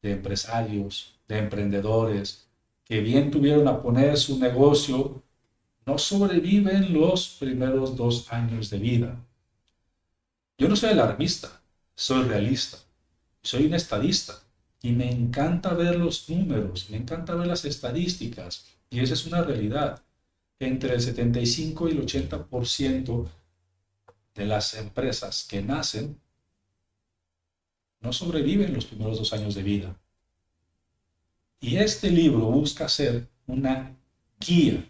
de 0.00 0.12
empresarios, 0.12 1.18
de 1.28 1.36
emprendedores, 1.38 2.48
que 2.84 3.02
bien 3.02 3.30
tuvieron 3.30 3.68
a 3.68 3.82
poner 3.82 4.16
su 4.16 4.38
negocio, 4.38 5.22
no 5.84 5.98
sobreviven 5.98 6.94
los 6.94 7.36
primeros 7.38 7.94
dos 7.94 8.32
años 8.32 8.70
de 8.70 8.78
vida. 8.78 9.22
Yo 10.56 10.66
no 10.66 10.76
soy 10.76 10.88
alarmista, 10.90 11.60
soy 11.94 12.22
realista, 12.22 12.78
soy 13.42 13.66
un 13.66 13.74
estadista 13.74 14.42
y 14.82 14.92
me 14.92 15.10
encanta 15.10 15.74
ver 15.74 15.96
los 15.96 16.28
números, 16.28 16.88
me 16.90 16.96
encanta 16.96 17.34
ver 17.34 17.46
las 17.46 17.64
estadísticas 17.64 18.66
y 18.88 19.00
esa 19.00 19.14
es 19.14 19.26
una 19.26 19.42
realidad. 19.42 20.02
Entre 20.58 20.94
el 20.94 21.00
75 21.00 21.88
y 21.88 21.92
el 21.92 22.06
80% 22.06 23.28
de 24.34 24.46
las 24.46 24.74
empresas 24.74 25.46
que 25.48 25.62
nacen 25.62 26.20
no 28.00 28.12
sobreviven 28.12 28.74
los 28.74 28.84
primeros 28.86 29.18
dos 29.18 29.32
años 29.32 29.54
de 29.54 29.62
vida. 29.62 29.96
Y 31.60 31.76
este 31.76 32.10
libro 32.10 32.46
busca 32.46 32.88
ser 32.88 33.28
una 33.46 33.94
guía 34.38 34.84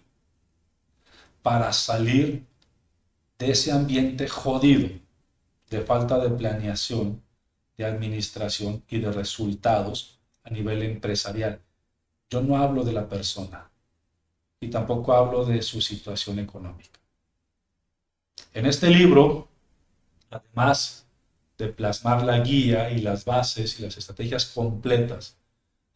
para 1.43 1.73
salir 1.73 2.45
de 3.39 3.51
ese 3.51 3.73
ambiente 3.73 4.29
jodido 4.29 4.89
de 5.71 5.81
falta 5.83 6.19
de 6.19 6.31
planeación, 6.31 7.23
de 7.81 7.87
administración 7.87 8.85
y 8.91 8.99
de 8.99 9.11
resultados 9.11 10.19
a 10.45 10.51
nivel 10.51 10.83
empresarial. 10.83 11.63
Yo 12.29 12.43
no 12.43 12.59
hablo 12.59 12.85
de 12.85 12.93
la 12.93 13.09
persona 13.09 13.71
y 14.61 14.69
tampoco 14.69 15.15
hablo 15.15 15.47
de 15.47 15.63
su 15.63 15.81
situación 15.81 16.39
económica. 16.39 17.01
En 18.53 18.67
este 18.67 18.91
libro, 18.91 19.49
además 20.29 21.07
de 21.57 21.69
plasmar 21.69 22.23
la 22.23 22.41
guía 22.41 22.91
y 22.91 23.01
las 23.01 23.25
bases 23.25 23.81
y 23.81 23.85
las 23.85 23.97
estrategias 23.97 24.45
completas 24.45 25.39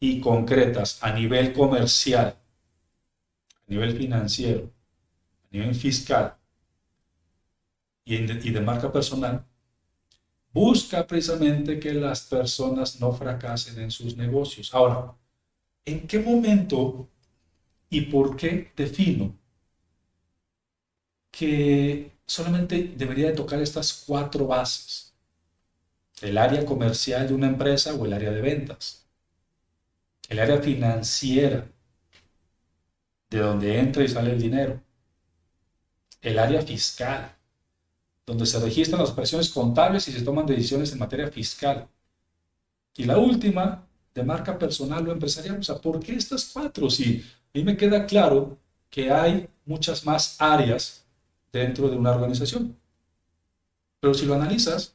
y 0.00 0.22
concretas 0.22 1.02
a 1.02 1.12
nivel 1.12 1.52
comercial, 1.52 2.38
a 3.54 3.70
nivel 3.70 3.94
financiero, 3.94 4.70
a 5.44 5.48
nivel 5.50 5.74
fiscal 5.74 6.34
y 8.06 8.16
de, 8.24 8.60
marca 8.62 8.90
personal, 8.90 9.44
busca 10.54 11.06
precisamente 11.06 11.80
que 11.80 11.92
las 11.92 12.22
personas 12.22 13.00
no 13.00 13.12
fracasen 13.12 13.78
en 13.80 13.90
sus 13.90 14.16
negocios. 14.16 14.72
Ahora, 14.72 15.14
¿en 15.84 16.06
qué 16.06 16.20
momento 16.20 17.08
y 17.90 18.02
por 18.02 18.36
qué 18.36 18.72
defino 18.76 19.36
que 21.32 22.12
solamente 22.24 22.94
debería 22.96 23.28
de 23.28 23.34
tocar 23.34 23.60
estas 23.60 24.04
cuatro 24.06 24.46
bases? 24.46 25.12
El 26.22 26.38
área 26.38 26.64
comercial 26.64 27.26
de 27.26 27.34
una 27.34 27.48
empresa 27.48 27.92
o 27.94 28.06
el 28.06 28.12
área 28.12 28.30
de 28.30 28.40
ventas. 28.40 29.04
El 30.28 30.38
área 30.38 30.62
financiera, 30.62 31.66
de 33.28 33.38
donde 33.38 33.78
entra 33.78 34.04
y 34.04 34.08
sale 34.08 34.30
el 34.30 34.40
dinero. 34.40 34.80
El 36.22 36.38
área 36.38 36.62
fiscal, 36.62 37.34
donde 38.26 38.46
se 38.46 38.58
registran 38.58 39.00
las 39.00 39.10
operaciones 39.10 39.50
contables 39.50 40.08
y 40.08 40.12
se 40.12 40.22
toman 40.22 40.46
decisiones 40.46 40.92
en 40.92 40.98
materia 40.98 41.28
fiscal. 41.30 41.88
Y 42.96 43.04
la 43.04 43.18
última, 43.18 43.86
de 44.14 44.22
marca 44.22 44.58
personal 44.58 45.06
o 45.08 45.12
empresarial. 45.12 45.58
O 45.58 45.62
sea, 45.62 45.76
¿por 45.76 46.00
qué 46.00 46.14
estas 46.14 46.44
cuatro? 46.52 46.88
Si 46.88 47.20
a 47.20 47.58
mí 47.58 47.64
me 47.64 47.76
queda 47.76 48.06
claro 48.06 48.56
que 48.88 49.10
hay 49.10 49.48
muchas 49.66 50.06
más 50.06 50.36
áreas 50.38 51.04
dentro 51.52 51.88
de 51.88 51.96
una 51.96 52.12
organización. 52.12 52.76
Pero 54.00 54.14
si 54.14 54.26
lo 54.26 54.34
analizas, 54.34 54.94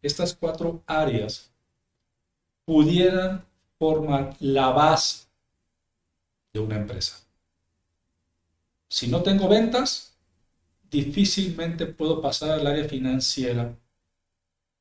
estas 0.00 0.34
cuatro 0.34 0.82
áreas 0.86 1.50
pudieran 2.64 3.44
formar 3.78 4.36
la 4.40 4.70
base 4.70 5.26
de 6.52 6.60
una 6.60 6.76
empresa. 6.76 7.20
Si 8.88 9.08
no 9.08 9.22
tengo 9.22 9.48
ventas, 9.48 10.11
difícilmente 10.92 11.86
puedo 11.86 12.20
pasar 12.20 12.50
al 12.50 12.66
área 12.66 12.84
financiera 12.84 13.74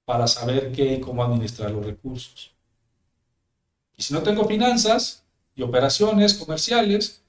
para 0.03 0.27
saber 0.27 0.73
qué 0.73 0.95
y 0.95 0.99
cómo 0.99 1.23
administrar 1.23 1.71
los 1.71 1.85
recursos. 1.85 2.51
Y 3.95 4.03
si 4.03 4.13
no 4.13 4.21
tengo 4.21 4.45
finanzas 4.45 5.23
y 5.55 5.61
operaciones 5.61 6.33
comerciales, 6.33 7.21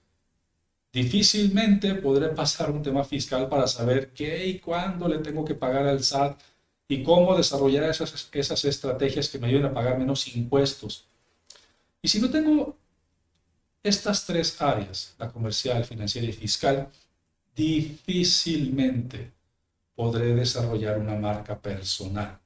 difícilmente 0.93 1.95
podré 1.95 2.31
pasar 2.31 2.73
un 2.73 2.83
tema 2.83 3.05
fiscal 3.05 3.49
para 3.49 3.69
saber 3.69 4.13
qué 4.13 4.47
y 4.47 4.59
cuándo 4.59 5.07
le 5.07 5.19
tengo 5.19 5.45
que 5.45 5.55
pagar 5.55 5.87
al 5.87 6.03
SAT 6.03 6.41
y 6.89 7.05
cómo 7.05 7.37
desarrollar 7.37 7.85
esas, 7.85 8.29
esas 8.33 8.65
estrategias 8.65 9.29
que 9.29 9.39
me 9.39 9.47
ayuden 9.47 9.67
a 9.67 9.75
pagar 9.75 9.97
menos 9.97 10.27
impuestos. 10.35 11.07
Y 12.03 12.09
si 12.09 12.21
no 12.21 12.29
tengo 12.31 12.77
estas 13.85 14.27
tres 14.27 14.61
áreas, 14.61 15.15
la 15.19 15.31
comercial, 15.31 15.85
financiera 15.85 16.27
y 16.27 16.33
fiscal, 16.33 16.89
difícilmente 17.55 19.33
podré 19.95 20.35
desarrollar 20.35 20.99
una 20.99 21.15
marca 21.15 21.59
personal, 21.59 22.39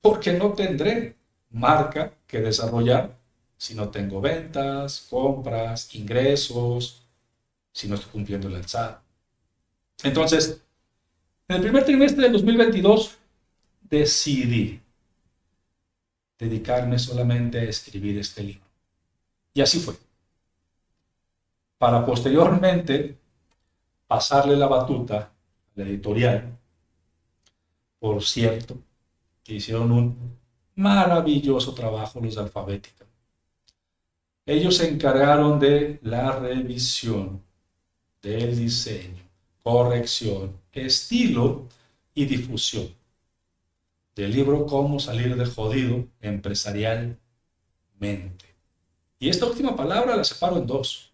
porque 0.00 0.32
no 0.32 0.52
tendré 0.52 1.16
marca 1.50 2.12
que 2.26 2.40
desarrollar 2.40 3.16
si 3.56 3.74
no 3.74 3.88
tengo 3.88 4.20
ventas, 4.20 5.06
compras, 5.10 5.94
ingresos, 5.94 7.02
si 7.72 7.88
no 7.88 7.94
estoy 7.94 8.10
cumpliendo 8.10 8.48
el 8.48 8.66
SAT. 8.66 9.00
Entonces, 10.04 10.60
en 11.48 11.56
el 11.56 11.62
primer 11.62 11.84
trimestre 11.84 12.22
del 12.24 12.32
2022 12.32 13.16
decidí 13.82 14.80
dedicarme 16.38 16.98
solamente 16.98 17.58
a 17.58 17.64
escribir 17.64 18.18
este 18.18 18.42
libro. 18.44 18.66
Y 19.54 19.60
así 19.60 19.80
fue. 19.80 19.94
Para 21.78 22.04
posteriormente 22.04 23.16
pasarle 24.08 24.56
la 24.56 24.66
batuta 24.66 25.18
a 25.18 25.30
la 25.76 25.84
editorial. 25.84 26.58
Por 28.00 28.24
cierto, 28.24 28.76
que 29.44 29.54
hicieron 29.54 29.92
un 29.92 30.38
maravilloso 30.74 31.74
trabajo 31.74 32.20
los 32.20 32.34
de 32.34 32.40
Alfabética. 32.40 33.04
Ellos 34.44 34.76
se 34.78 34.88
encargaron 34.88 35.60
de 35.60 36.00
la 36.02 36.32
revisión, 36.32 37.42
del 38.20 38.56
diseño, 38.56 39.22
corrección, 39.62 40.60
estilo 40.72 41.68
y 42.14 42.24
difusión 42.24 42.98
del 44.18 44.32
libro 44.32 44.66
Cómo 44.66 44.98
salir 44.98 45.36
de 45.36 45.46
jodido 45.46 46.08
empresarialmente. 46.20 47.20
Y 49.20 49.28
esta 49.28 49.46
última 49.46 49.76
palabra 49.76 50.16
la 50.16 50.24
separo 50.24 50.56
en 50.56 50.66
dos, 50.66 51.12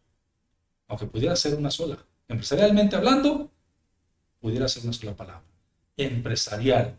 aunque 0.88 1.04
pudiera 1.04 1.36
ser 1.36 1.54
una 1.54 1.70
sola. 1.70 1.98
Empresarialmente 2.28 2.96
hablando, 2.96 3.50
pudiera 4.40 4.68
ser 4.68 4.84
una 4.84 4.92
sola 4.92 5.14
palabra. 5.14 5.42
Empresarialmente 5.96 6.98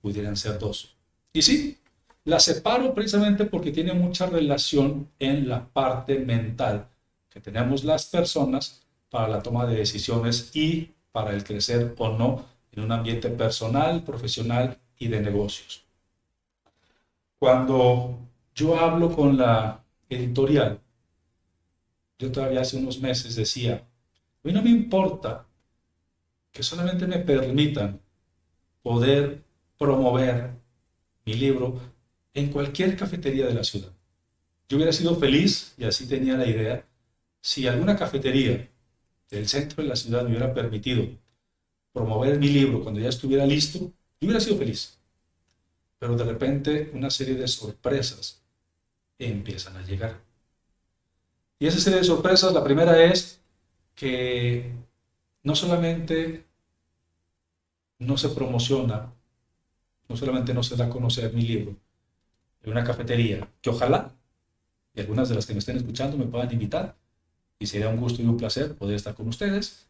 pudieran 0.00 0.36
ser 0.36 0.58
dos. 0.58 0.94
Y 1.32 1.42
sí, 1.42 1.78
la 2.24 2.40
separo 2.40 2.94
precisamente 2.94 3.44
porque 3.44 3.70
tiene 3.70 3.92
mucha 3.92 4.26
relación 4.26 5.10
en 5.18 5.48
la 5.48 5.66
parte 5.66 6.18
mental 6.18 6.88
que 7.28 7.40
tenemos 7.40 7.84
las 7.84 8.06
personas 8.06 8.82
para 9.10 9.28
la 9.28 9.42
toma 9.42 9.66
de 9.66 9.76
decisiones 9.76 10.50
y 10.54 10.92
para 11.12 11.32
el 11.32 11.44
crecer 11.44 11.94
o 11.98 12.08
no 12.10 12.46
en 12.72 12.82
un 12.82 12.92
ambiente 12.92 13.28
personal, 13.28 14.02
profesional 14.02 14.78
y 14.98 15.08
de 15.08 15.20
negocios. 15.20 15.84
Cuando 17.38 18.18
yo 18.54 18.78
hablo 18.78 19.14
con 19.14 19.36
la 19.36 19.84
editorial, 20.08 20.80
yo 22.18 22.30
todavía 22.32 22.60
hace 22.60 22.76
unos 22.76 23.00
meses 23.00 23.34
decía, 23.34 23.86
mí 24.42 24.52
no 24.52 24.62
me 24.62 24.70
importa 24.70 25.46
que 26.52 26.62
solamente 26.62 27.06
me 27.06 27.18
permitan 27.18 28.00
poder 28.82 29.42
promover 29.78 30.50
mi 31.24 31.34
libro 31.34 31.80
en 32.34 32.50
cualquier 32.50 32.96
cafetería 32.96 33.46
de 33.46 33.54
la 33.54 33.64
ciudad. 33.64 33.90
Yo 34.68 34.76
hubiera 34.76 34.92
sido 34.92 35.16
feliz, 35.16 35.74
y 35.76 35.84
así 35.84 36.06
tenía 36.06 36.36
la 36.36 36.46
idea, 36.46 36.86
si 37.40 37.66
alguna 37.66 37.96
cafetería 37.96 38.70
del 39.30 39.48
centro 39.48 39.82
de 39.82 39.88
la 39.88 39.96
ciudad 39.96 40.22
me 40.22 40.30
hubiera 40.30 40.54
permitido 40.54 41.06
promover 41.92 42.38
mi 42.38 42.48
libro 42.48 42.82
cuando 42.82 43.00
ya 43.00 43.08
estuviera 43.08 43.46
listo, 43.46 43.78
yo 43.78 44.26
hubiera 44.26 44.40
sido 44.40 44.56
feliz. 44.56 44.98
Pero 45.98 46.16
de 46.16 46.24
repente 46.24 46.90
una 46.92 47.10
serie 47.10 47.34
de 47.34 47.48
sorpresas 47.48 48.42
empiezan 49.18 49.76
a 49.76 49.82
llegar. 49.82 50.20
Y 51.58 51.66
esa 51.66 51.80
serie 51.80 52.00
de 52.00 52.04
sorpresas, 52.04 52.52
la 52.52 52.64
primera 52.64 53.02
es 53.04 53.40
que 53.94 54.72
no 55.42 55.54
solamente 55.54 56.44
no 57.98 58.16
se 58.16 58.28
promociona, 58.30 59.12
no 60.08 60.16
solamente 60.16 60.52
no 60.52 60.62
se 60.62 60.76
da 60.76 60.86
a 60.86 60.90
conocer 60.90 61.32
mi 61.32 61.42
libro 61.42 61.76
en 62.62 62.70
una 62.72 62.84
cafetería, 62.84 63.48
que 63.60 63.70
ojalá, 63.70 64.12
y 64.94 65.00
algunas 65.00 65.28
de 65.28 65.36
las 65.36 65.46
que 65.46 65.52
me 65.52 65.60
estén 65.60 65.76
escuchando 65.76 66.16
me 66.16 66.26
puedan 66.26 66.52
invitar, 66.52 66.96
y 67.58 67.66
sería 67.66 67.88
un 67.88 68.00
gusto 68.00 68.20
y 68.20 68.26
un 68.26 68.36
placer 68.36 68.76
poder 68.76 68.96
estar 68.96 69.14
con 69.14 69.28
ustedes 69.28 69.86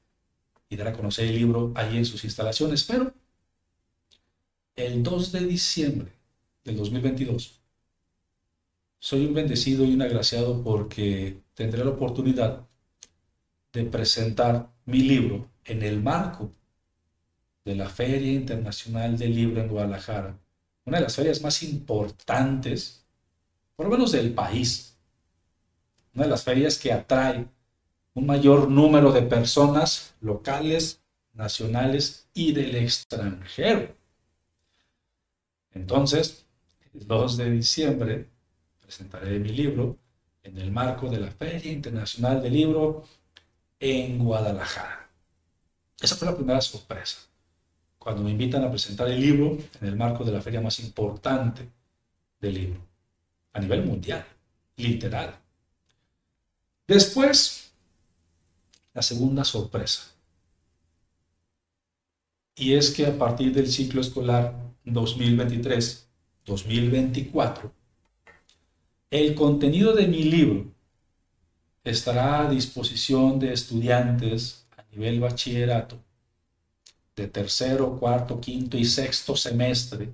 y 0.69 0.77
dar 0.77 0.89
a 0.89 0.93
conocer 0.93 1.27
el 1.27 1.37
libro 1.37 1.73
allí 1.75 1.99
en 1.99 2.05
sus 2.05 2.25
instalaciones, 2.25 2.85
pero 2.85 3.13
el 4.77 5.03
2 5.03 5.33
de 5.33 5.41
diciembre 5.47 6.13
del 6.65 6.77
2022 6.77 7.61
soy 9.05 9.27
un 9.27 9.35
bendecido 9.35 9.85
y 9.85 9.93
un 9.93 10.01
agraciado 10.01 10.63
porque 10.63 11.43
tendré 11.53 11.85
la 11.85 11.91
oportunidad 11.91 12.67
de 13.71 13.85
presentar 13.85 14.71
mi 14.87 15.01
libro 15.01 15.47
en 15.67 15.83
el 15.83 16.03
marco 16.03 16.51
de 17.67 17.75
la 17.75 17.91
Feria 17.91 18.33
Internacional 18.33 19.19
del 19.19 19.35
Libro 19.35 19.61
en 19.61 19.69
Guadalajara, 19.69 20.39
una 20.87 20.97
de 20.97 21.03
las 21.03 21.17
ferias 21.17 21.43
más 21.43 21.63
importantes, 21.63 23.05
por 23.77 23.85
lo 23.85 23.93
menos 23.93 24.11
del 24.11 24.33
país, 24.33 24.97
una 26.15 26.25
de 26.25 26.31
las 26.31 26.43
ferias 26.43 26.79
que 26.79 26.91
atrae 26.91 27.47
un 28.15 28.25
mayor 28.25 28.71
número 28.71 29.13
de 29.13 29.21
personas 29.21 30.15
locales, 30.23 31.03
nacionales 31.35 32.27
y 32.33 32.53
del 32.53 32.75
extranjero. 32.75 33.95
Entonces, 35.75 36.47
el 36.95 37.07
2 37.07 37.37
de 37.37 37.51
diciembre 37.51 38.34
presentaré 38.85 39.39
mi 39.39 39.49
libro 39.49 39.97
en 40.43 40.59
el 40.59 40.71
marco 40.71 41.09
de 41.09 41.19
la 41.19 41.31
Feria 41.31 41.73
Internacional 41.73 42.43
del 42.43 42.53
Libro 42.53 43.05
en 43.81 44.19
Guadalajara. 44.19 45.09
Esa 46.01 46.17
fue 46.17 46.29
la 46.29 46.37
primera 46.37 46.61
sorpresa, 46.61 47.19
cuando 47.99 48.23
me 48.23 48.31
invitan 48.31 48.63
a 48.63 48.71
presentar 48.71 49.09
el 49.09 49.21
libro 49.21 49.57
en 49.81 49.89
el 49.89 49.97
marco 49.97 50.23
de 50.25 50.33
la 50.33 50.43
feria 50.43 50.61
más 50.61 50.79
importante 50.81 51.67
del 52.41 52.55
libro, 52.55 52.81
a 53.55 53.61
nivel 53.61 53.85
mundial, 53.85 54.27
literal. 54.77 55.39
Después, 56.87 57.73
la 58.93 59.01
segunda 59.01 59.45
sorpresa. 59.45 60.11
Y 62.57 62.75
es 62.75 62.91
que 62.91 63.07
a 63.07 63.19
partir 63.19 63.55
del 63.55 63.69
ciclo 63.69 64.03
escolar 64.03 64.55
2023-2024, 64.85 67.73
el 69.15 69.37
contenido 69.37 69.93
de 69.93 70.09
mi 70.09 70.25
libro 70.25 70.65
estará 71.85 72.41
a 72.41 72.51
disposición 72.51 73.39
de 73.39 73.53
estudiantes 73.53 74.67
a 74.77 74.83
nivel 74.91 75.21
bachillerato 75.21 75.97
de 77.15 77.29
tercero, 77.29 77.97
cuarto, 77.97 78.41
quinto 78.41 78.77
y 78.77 78.85
sexto 78.85 79.37
semestre, 79.37 80.09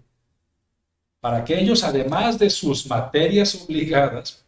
para 1.19 1.43
que 1.43 1.59
ellos, 1.59 1.83
además 1.83 2.39
de 2.39 2.51
sus 2.51 2.87
materias 2.87 3.55
obligadas, 3.55 4.45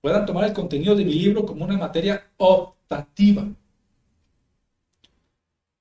puedan 0.00 0.24
tomar 0.24 0.44
el 0.44 0.52
contenido 0.52 0.94
de 0.94 1.04
mi 1.04 1.14
libro 1.14 1.44
como 1.44 1.64
una 1.64 1.76
materia 1.76 2.24
optativa. 2.36 3.48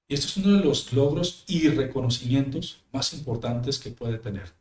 Y 0.08 0.14
esto 0.16 0.26
es 0.26 0.38
uno 0.38 0.58
de 0.58 0.64
los 0.64 0.92
logros 0.92 1.44
y 1.48 1.70
reconocimientos 1.70 2.82
más 2.92 3.14
importantes 3.14 3.78
que 3.78 3.92
puede 3.92 4.18
tener. 4.18 4.52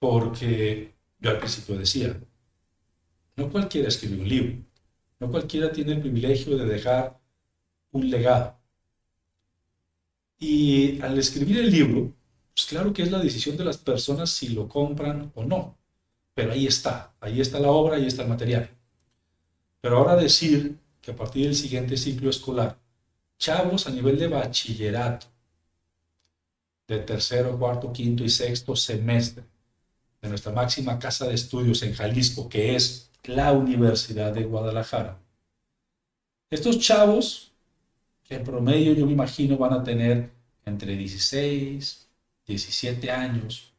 Porque 0.00 0.93
yo 1.24 1.30
al 1.30 1.38
principio 1.38 1.78
decía, 1.78 2.20
no 3.36 3.50
cualquiera 3.50 3.88
escribe 3.88 4.20
un 4.20 4.28
libro, 4.28 4.62
no 5.18 5.30
cualquiera 5.30 5.72
tiene 5.72 5.92
el 5.92 6.00
privilegio 6.02 6.54
de 6.58 6.66
dejar 6.66 7.18
un 7.92 8.10
legado. 8.10 8.58
Y 10.38 11.00
al 11.00 11.16
escribir 11.16 11.60
el 11.60 11.70
libro, 11.70 12.12
pues 12.52 12.66
claro 12.66 12.92
que 12.92 13.02
es 13.02 13.10
la 13.10 13.20
decisión 13.20 13.56
de 13.56 13.64
las 13.64 13.78
personas 13.78 14.28
si 14.28 14.50
lo 14.50 14.68
compran 14.68 15.32
o 15.34 15.44
no. 15.44 15.78
Pero 16.34 16.52
ahí 16.52 16.66
está, 16.66 17.14
ahí 17.20 17.40
está 17.40 17.58
la 17.58 17.70
obra, 17.70 17.96
ahí 17.96 18.06
está 18.06 18.22
el 18.22 18.28
material. 18.28 18.68
Pero 19.80 19.96
ahora 19.96 20.16
decir 20.16 20.76
que 21.00 21.12
a 21.12 21.16
partir 21.16 21.46
del 21.46 21.54
siguiente 21.54 21.96
ciclo 21.96 22.28
escolar, 22.28 22.78
chavos 23.38 23.86
a 23.86 23.90
nivel 23.90 24.18
de 24.18 24.28
bachillerato, 24.28 25.26
de 26.86 26.98
tercero, 26.98 27.58
cuarto, 27.58 27.90
quinto 27.94 28.22
y 28.24 28.28
sexto 28.28 28.76
semestre, 28.76 29.44
nuestra 30.28 30.52
máxima 30.52 30.98
casa 30.98 31.26
de 31.26 31.34
estudios 31.34 31.82
en 31.82 31.94
Jalisco, 31.94 32.48
que 32.48 32.74
es 32.74 33.10
la 33.24 33.52
Universidad 33.52 34.32
de 34.32 34.44
Guadalajara. 34.44 35.18
Estos 36.50 36.78
chavos, 36.78 37.52
en 38.28 38.44
promedio 38.44 38.92
yo 38.94 39.06
me 39.06 39.12
imagino 39.12 39.56
van 39.56 39.72
a 39.72 39.84
tener 39.84 40.30
entre 40.64 40.96
16, 40.96 42.08
17 42.46 43.10
años, 43.10 43.72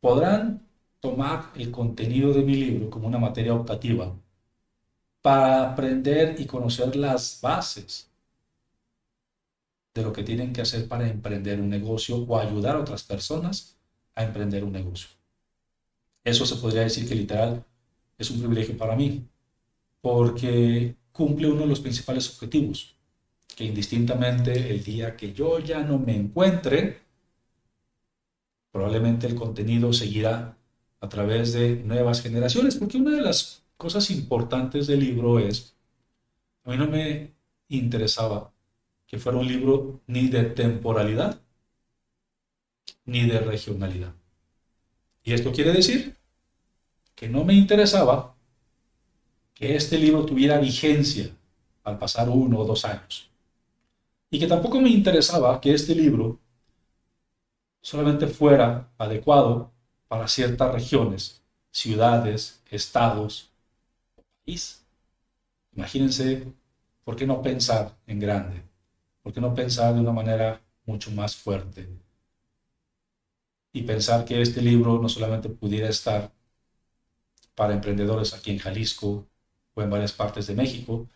podrán 0.00 0.66
tomar 1.00 1.50
el 1.54 1.70
contenido 1.70 2.32
de 2.32 2.42
mi 2.42 2.54
libro 2.54 2.90
como 2.90 3.08
una 3.08 3.18
materia 3.18 3.54
optativa 3.54 4.14
para 5.22 5.72
aprender 5.72 6.40
y 6.40 6.46
conocer 6.46 6.94
las 6.96 7.40
bases 7.40 8.08
de 9.94 10.02
lo 10.02 10.12
que 10.12 10.22
tienen 10.22 10.52
que 10.52 10.60
hacer 10.60 10.86
para 10.86 11.08
emprender 11.08 11.60
un 11.60 11.70
negocio 11.70 12.18
o 12.18 12.38
ayudar 12.38 12.76
a 12.76 12.80
otras 12.80 13.02
personas 13.02 13.76
a 14.14 14.22
emprender 14.24 14.62
un 14.62 14.72
negocio. 14.72 15.15
Eso 16.26 16.44
se 16.44 16.56
podría 16.56 16.82
decir 16.82 17.08
que 17.08 17.14
literal 17.14 17.64
es 18.18 18.32
un 18.32 18.40
privilegio 18.40 18.76
para 18.76 18.96
mí, 18.96 19.24
porque 20.00 20.96
cumple 21.12 21.48
uno 21.48 21.60
de 21.60 21.68
los 21.68 21.78
principales 21.78 22.28
objetivos, 22.30 22.96
que 23.54 23.62
indistintamente 23.62 24.70
el 24.70 24.82
día 24.82 25.16
que 25.16 25.32
yo 25.32 25.60
ya 25.60 25.84
no 25.84 26.00
me 26.00 26.16
encuentre, 26.16 26.98
probablemente 28.72 29.28
el 29.28 29.36
contenido 29.36 29.92
seguirá 29.92 30.58
a 31.00 31.08
través 31.08 31.52
de 31.52 31.76
nuevas 31.76 32.22
generaciones, 32.22 32.74
porque 32.74 32.96
una 32.96 33.12
de 33.12 33.22
las 33.22 33.62
cosas 33.76 34.10
importantes 34.10 34.88
del 34.88 34.98
libro 34.98 35.38
es, 35.38 35.76
a 36.64 36.70
mí 36.70 36.76
no 36.76 36.88
me 36.88 37.34
interesaba 37.68 38.52
que 39.06 39.20
fuera 39.20 39.38
un 39.38 39.46
libro 39.46 40.00
ni 40.08 40.26
de 40.26 40.42
temporalidad, 40.42 41.40
ni 43.04 43.28
de 43.28 43.38
regionalidad. 43.38 44.12
Y 45.22 45.32
esto 45.32 45.52
quiere 45.52 45.72
decir 45.72 46.15
que 47.16 47.28
no 47.28 47.44
me 47.44 47.54
interesaba 47.54 48.36
que 49.54 49.74
este 49.74 49.98
libro 49.98 50.24
tuviera 50.24 50.58
vigencia 50.58 51.34
al 51.82 51.98
pasar 51.98 52.28
uno 52.28 52.60
o 52.60 52.64
dos 52.64 52.84
años. 52.84 53.30
Y 54.30 54.38
que 54.38 54.46
tampoco 54.46 54.80
me 54.80 54.90
interesaba 54.90 55.60
que 55.60 55.72
este 55.72 55.94
libro 55.94 56.38
solamente 57.80 58.26
fuera 58.26 58.92
adecuado 58.98 59.72
para 60.08 60.28
ciertas 60.28 60.72
regiones, 60.72 61.42
ciudades, 61.70 62.60
estados 62.70 63.50
país. 64.44 64.84
Imagínense, 65.72 66.52
¿por 67.04 67.16
qué 67.16 67.26
no 67.26 67.42
pensar 67.42 67.96
en 68.06 68.20
grande? 68.20 68.62
¿Por 69.22 69.32
qué 69.32 69.40
no 69.40 69.54
pensar 69.54 69.94
de 69.94 70.00
una 70.00 70.12
manera 70.12 70.60
mucho 70.84 71.10
más 71.10 71.34
fuerte? 71.34 71.88
Y 73.72 73.82
pensar 73.82 74.24
que 74.24 74.40
este 74.40 74.62
libro 74.62 74.98
no 75.00 75.08
solamente 75.08 75.48
pudiera 75.48 75.88
estar 75.88 76.32
para 77.56 77.74
emprendedores 77.74 78.32
aquí 78.34 78.52
en 78.52 78.58
Jalisco 78.58 79.26
o 79.74 79.82
en 79.82 79.90
varias 79.90 80.12
partes 80.12 80.46
de 80.46 80.54
México, 80.54 81.08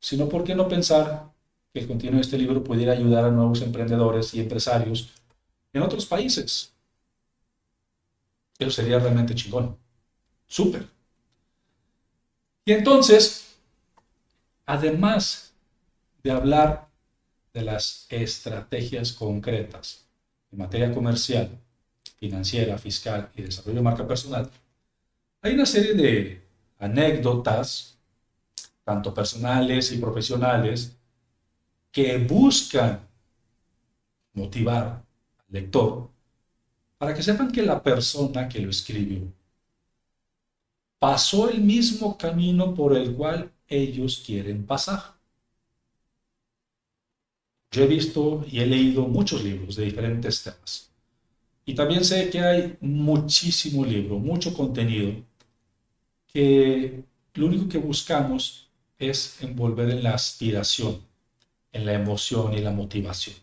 sino 0.00 0.28
por 0.28 0.44
qué 0.44 0.54
no 0.54 0.68
pensar 0.68 1.30
que 1.74 1.80
el 1.80 1.88
contenido 1.88 2.16
de 2.16 2.22
este 2.22 2.38
libro 2.38 2.64
pudiera 2.64 2.92
ayudar 2.92 3.26
a 3.26 3.30
nuevos 3.30 3.60
emprendedores 3.60 4.32
y 4.32 4.40
empresarios 4.40 5.10
en 5.74 5.82
otros 5.82 6.06
países. 6.06 6.72
Eso 8.58 8.70
sería 8.70 8.98
realmente 8.98 9.34
chingón. 9.34 9.76
Súper. 10.46 10.88
Y 12.64 12.72
entonces, 12.72 13.56
además 14.64 15.52
de 16.22 16.30
hablar 16.30 16.88
de 17.52 17.62
las 17.62 18.06
estrategias 18.08 19.12
concretas 19.12 20.06
en 20.50 20.58
materia 20.58 20.92
comercial, 20.94 21.50
financiera, 22.18 22.78
fiscal 22.78 23.30
y 23.34 23.42
desarrollo 23.42 23.76
de 23.76 23.82
marca 23.82 24.06
personal, 24.06 24.50
hay 25.46 25.54
una 25.54 25.66
serie 25.66 25.94
de 25.94 26.42
anécdotas, 26.78 27.96
tanto 28.84 29.14
personales 29.14 29.92
y 29.92 29.98
profesionales, 29.98 30.96
que 31.92 32.18
buscan 32.18 33.00
motivar 34.34 34.84
al 35.38 35.46
lector 35.48 36.10
para 36.98 37.14
que 37.14 37.22
sepan 37.22 37.52
que 37.52 37.62
la 37.62 37.82
persona 37.82 38.48
que 38.48 38.58
lo 38.58 38.70
escribió 38.70 39.32
pasó 40.98 41.48
el 41.48 41.60
mismo 41.60 42.18
camino 42.18 42.74
por 42.74 42.96
el 42.96 43.14
cual 43.14 43.52
ellos 43.68 44.22
quieren 44.26 44.66
pasar. 44.66 45.14
Yo 47.70 47.84
he 47.84 47.86
visto 47.86 48.44
y 48.50 48.60
he 48.60 48.66
leído 48.66 49.06
muchos 49.06 49.44
libros 49.44 49.76
de 49.76 49.84
diferentes 49.84 50.42
temas. 50.42 50.90
Y 51.64 51.74
también 51.74 52.04
sé 52.04 52.30
que 52.30 52.40
hay 52.40 52.76
muchísimo 52.80 53.84
libro, 53.84 54.18
mucho 54.18 54.54
contenido 54.54 55.25
lo 57.34 57.46
único 57.46 57.68
que 57.68 57.78
buscamos 57.78 58.68
es 58.98 59.42
envolver 59.42 59.90
en 59.90 60.02
la 60.02 60.14
aspiración, 60.14 61.00
en 61.72 61.86
la 61.86 61.94
emoción 61.94 62.54
y 62.54 62.60
la 62.60 62.72
motivación. 62.72 63.36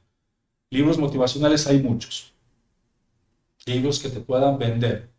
Libros 0.70 0.98
motivacionales 0.98 1.68
hay 1.68 1.82
muchos. 1.82 2.34
Libros 3.66 4.00
que 4.00 4.10
te 4.10 4.20
puedan 4.20 4.58
vender 4.58 5.10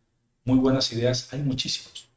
muy 0.44 0.58
buenas 0.58 0.92
ideas 0.92 1.32
hay 1.32 1.40
muchísimos. 1.40 2.08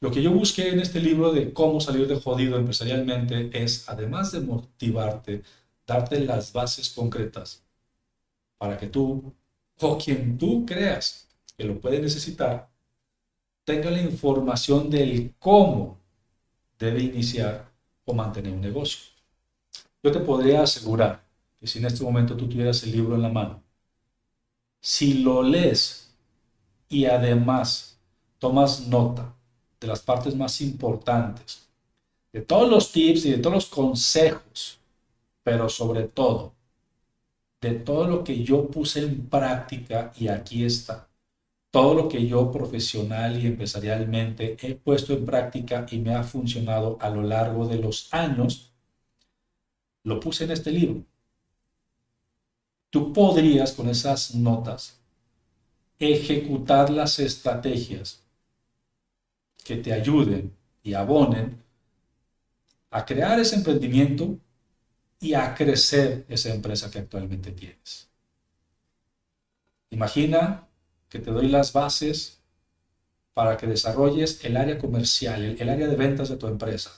Lo 0.00 0.10
que 0.10 0.22
yo 0.22 0.32
busqué 0.32 0.68
en 0.68 0.80
este 0.80 1.00
libro 1.00 1.32
de 1.32 1.52
cómo 1.52 1.80
salir 1.80 2.06
de 2.06 2.20
jodido 2.20 2.58
empresarialmente 2.58 3.50
es, 3.52 3.88
además 3.88 4.32
de 4.32 4.40
motivarte, 4.40 5.42
darte 5.86 6.20
las 6.20 6.52
bases 6.52 6.90
concretas 6.90 7.62
para 8.58 8.76
que 8.76 8.88
tú 8.88 9.32
o 9.80 9.98
quien 9.98 10.36
tú 10.36 10.66
creas 10.66 11.28
que 11.56 11.64
lo 11.64 11.80
puede 11.80 12.00
necesitar 12.00 12.73
tenga 13.64 13.90
la 13.90 14.00
información 14.00 14.90
del 14.90 15.34
cómo 15.38 15.98
debe 16.78 17.02
iniciar 17.02 17.70
o 18.04 18.14
mantener 18.14 18.52
un 18.52 18.60
negocio. 18.60 19.00
Yo 20.02 20.12
te 20.12 20.20
podría 20.20 20.62
asegurar 20.62 21.24
que 21.58 21.66
si 21.66 21.78
en 21.78 21.86
este 21.86 22.04
momento 22.04 22.36
tú 22.36 22.48
tuvieras 22.48 22.82
el 22.82 22.92
libro 22.92 23.14
en 23.14 23.22
la 23.22 23.30
mano, 23.30 23.62
si 24.80 25.14
lo 25.14 25.42
lees 25.42 26.14
y 26.88 27.06
además 27.06 27.98
tomas 28.38 28.86
nota 28.86 29.34
de 29.80 29.86
las 29.86 30.00
partes 30.00 30.36
más 30.36 30.60
importantes, 30.60 31.66
de 32.32 32.42
todos 32.42 32.68
los 32.68 32.92
tips 32.92 33.24
y 33.24 33.30
de 33.30 33.38
todos 33.38 33.54
los 33.54 33.66
consejos, 33.66 34.78
pero 35.42 35.68
sobre 35.68 36.04
todo 36.04 36.52
de 37.64 37.72
todo 37.72 38.06
lo 38.06 38.22
que 38.22 38.44
yo 38.44 38.68
puse 38.68 39.00
en 39.00 39.26
práctica 39.26 40.12
y 40.18 40.28
aquí 40.28 40.66
está 40.66 41.08
todo 41.74 41.92
lo 41.92 42.08
que 42.08 42.24
yo 42.24 42.52
profesional 42.52 43.36
y 43.42 43.48
empresarialmente 43.48 44.56
he 44.62 44.76
puesto 44.76 45.12
en 45.12 45.26
práctica 45.26 45.84
y 45.90 45.98
me 45.98 46.14
ha 46.14 46.22
funcionado 46.22 46.96
a 47.00 47.10
lo 47.10 47.20
largo 47.22 47.66
de 47.66 47.78
los 47.78 48.14
años, 48.14 48.72
lo 50.04 50.20
puse 50.20 50.44
en 50.44 50.52
este 50.52 50.70
libro. 50.70 51.04
Tú 52.90 53.12
podrías 53.12 53.72
con 53.72 53.88
esas 53.88 54.36
notas 54.36 55.00
ejecutar 55.98 56.90
las 56.90 57.18
estrategias 57.18 58.22
que 59.64 59.74
te 59.74 59.92
ayuden 59.92 60.54
y 60.80 60.94
abonen 60.94 61.60
a 62.90 63.04
crear 63.04 63.40
ese 63.40 63.56
emprendimiento 63.56 64.38
y 65.18 65.34
a 65.34 65.52
crecer 65.56 66.24
esa 66.28 66.54
empresa 66.54 66.88
que 66.88 67.00
actualmente 67.00 67.50
tienes. 67.50 68.08
Imagina 69.90 70.68
que 71.14 71.20
te 71.20 71.30
doy 71.30 71.46
las 71.46 71.72
bases 71.72 72.40
para 73.34 73.56
que 73.56 73.68
desarrolles 73.68 74.44
el 74.44 74.56
área 74.56 74.80
comercial, 74.80 75.44
el, 75.44 75.68
área 75.68 75.86
de 75.86 75.94
ventas 75.94 76.28
de 76.28 76.36
tu 76.36 76.48
empresa. 76.48 76.90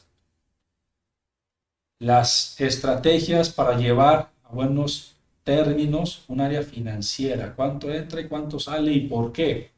Las 1.98 2.58
estrategias 2.58 3.50
para 3.50 3.76
llevar 3.76 4.30
a 4.44 4.54
buenos 4.54 5.16
términos 5.44 6.24
un 6.28 6.40
área 6.40 6.62
financiera, 6.62 7.54
cuánto 7.54 7.92
entra 7.92 8.22
y 8.22 8.26
cuánto 8.26 8.58
sale 8.58 8.90
y 8.90 9.06
por 9.06 9.34
qué. 9.34 9.70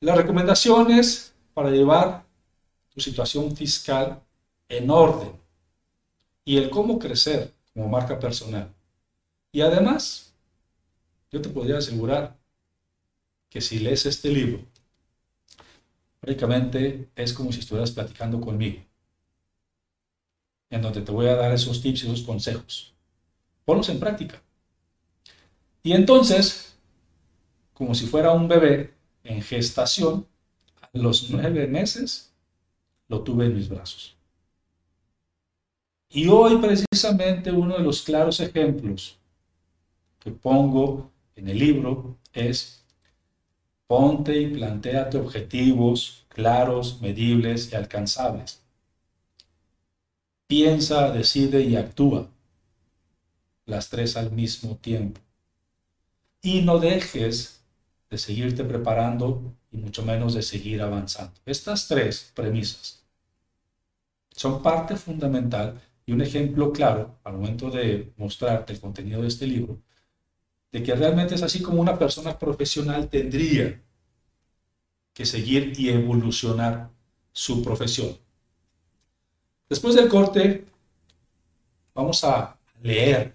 Las 0.00 0.16
recomendaciones 0.16 1.32
para 1.54 1.70
llevar 1.70 2.24
tu 2.92 3.00
situación 3.00 3.54
fiscal 3.54 4.20
en 4.68 4.90
orden 4.90 5.30
y 6.44 6.56
el 6.56 6.70
cómo 6.70 6.98
crecer 6.98 7.52
como 7.72 7.86
marca 7.86 8.18
personal. 8.18 8.68
Y 9.52 9.60
además, 9.60 10.34
yo 11.30 11.40
te 11.40 11.50
podría 11.50 11.78
asegurar 11.78 12.36
que 13.48 13.60
si 13.60 13.78
lees 13.78 14.06
este 14.06 14.30
libro, 14.30 14.64
prácticamente 16.20 17.08
es 17.16 17.32
como 17.32 17.52
si 17.52 17.60
estuvieras 17.60 17.92
platicando 17.92 18.40
conmigo, 18.40 18.82
en 20.70 20.82
donde 20.82 21.02
te 21.02 21.12
voy 21.12 21.26
a 21.26 21.34
dar 21.34 21.52
esos 21.52 21.80
tips 21.80 22.04
y 22.04 22.06
esos 22.06 22.22
consejos. 22.22 22.94
Ponlos 23.64 23.88
en 23.88 24.00
práctica. 24.00 24.42
Y 25.82 25.92
entonces, 25.92 26.76
como 27.72 27.94
si 27.94 28.06
fuera 28.06 28.32
un 28.32 28.48
bebé 28.48 28.94
en 29.24 29.40
gestación, 29.42 30.26
a 30.80 30.90
los 30.92 31.30
nueve 31.30 31.66
meses 31.66 32.32
lo 33.08 33.22
tuve 33.22 33.46
en 33.46 33.54
mis 33.54 33.68
brazos. 33.68 34.16
Y 36.10 36.26
hoy 36.28 36.56
precisamente 36.58 37.52
uno 37.52 37.76
de 37.76 37.82
los 37.82 38.02
claros 38.02 38.40
ejemplos 38.40 39.18
que 40.18 40.30
pongo 40.30 41.10
en 41.36 41.48
el 41.48 41.58
libro 41.58 42.16
es 42.32 42.77
Ponte 43.88 44.38
y 44.38 44.48
planteate 44.48 45.16
objetivos 45.16 46.26
claros, 46.28 47.00
medibles 47.00 47.72
y 47.72 47.74
alcanzables. 47.74 48.62
Piensa, 50.46 51.10
decide 51.10 51.62
y 51.62 51.74
actúa. 51.74 52.28
Las 53.64 53.88
tres 53.88 54.18
al 54.18 54.30
mismo 54.30 54.76
tiempo. 54.76 55.22
Y 56.42 56.60
no 56.60 56.78
dejes 56.78 57.64
de 58.10 58.18
seguirte 58.18 58.62
preparando 58.62 59.56
y 59.72 59.78
mucho 59.78 60.04
menos 60.04 60.34
de 60.34 60.42
seguir 60.42 60.82
avanzando. 60.82 61.40
Estas 61.46 61.88
tres 61.88 62.30
premisas 62.34 63.02
son 64.32 64.62
parte 64.62 64.96
fundamental 64.96 65.80
y 66.04 66.12
un 66.12 66.20
ejemplo 66.20 66.72
claro 66.74 67.18
al 67.24 67.38
momento 67.38 67.70
de 67.70 68.12
mostrarte 68.18 68.74
el 68.74 68.80
contenido 68.80 69.22
de 69.22 69.28
este 69.28 69.46
libro 69.46 69.80
de 70.70 70.82
que 70.82 70.94
realmente 70.94 71.34
es 71.34 71.42
así 71.42 71.62
como 71.62 71.80
una 71.80 71.98
persona 71.98 72.38
profesional 72.38 73.08
tendría 73.08 73.80
que 75.14 75.26
seguir 75.26 75.72
y 75.78 75.88
evolucionar 75.88 76.90
su 77.32 77.62
profesión. 77.62 78.16
Después 79.68 79.94
del 79.94 80.08
corte, 80.08 80.66
vamos 81.94 82.22
a 82.24 82.56
leer 82.82 83.32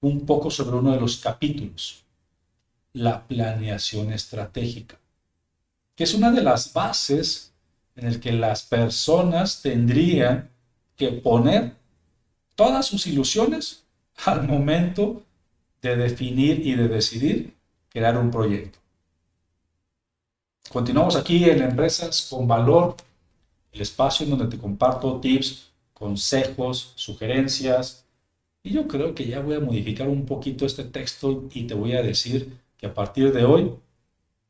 un 0.00 0.26
poco 0.26 0.50
sobre 0.50 0.76
uno 0.76 0.92
de 0.92 1.00
los 1.00 1.16
capítulos, 1.16 2.04
la 2.92 3.26
planeación 3.26 4.12
estratégica, 4.12 4.98
que 5.94 6.04
es 6.04 6.14
una 6.14 6.30
de 6.30 6.42
las 6.42 6.72
bases 6.72 7.52
en 7.96 8.06
el 8.06 8.20
que 8.20 8.32
las 8.32 8.62
personas 8.62 9.60
tendrían 9.60 10.50
que 10.96 11.12
poner 11.12 11.74
todas 12.54 12.86
sus 12.86 13.06
ilusiones 13.06 13.84
al 14.24 14.46
momento 14.46 15.24
de 15.82 15.96
definir 15.96 16.66
y 16.66 16.74
de 16.74 16.88
decidir 16.88 17.54
crear 17.88 18.16
un 18.18 18.30
proyecto. 18.30 18.78
Continuamos 20.70 21.16
aquí 21.16 21.44
en 21.44 21.62
Empresas 21.62 22.28
con 22.28 22.46
Valor, 22.46 22.96
el 23.72 23.80
espacio 23.80 24.24
en 24.24 24.30
donde 24.30 24.48
te 24.48 24.58
comparto 24.60 25.20
tips, 25.20 25.70
consejos, 25.94 26.92
sugerencias 26.96 28.04
Y 28.62 28.70
yo 28.70 28.86
creo 28.88 29.14
que 29.14 29.26
ya 29.26 29.40
voy 29.40 29.56
a 29.56 29.60
modificar 29.60 30.08
un 30.08 30.26
poquito 30.26 30.66
este 30.66 30.84
texto 30.84 31.48
y 31.54 31.66
te 31.66 31.74
voy 31.74 31.94
a 31.94 32.02
decir 32.02 32.58
que 32.76 32.86
a 32.86 32.94
partir 32.94 33.32
de 33.32 33.44
hoy, 33.44 33.72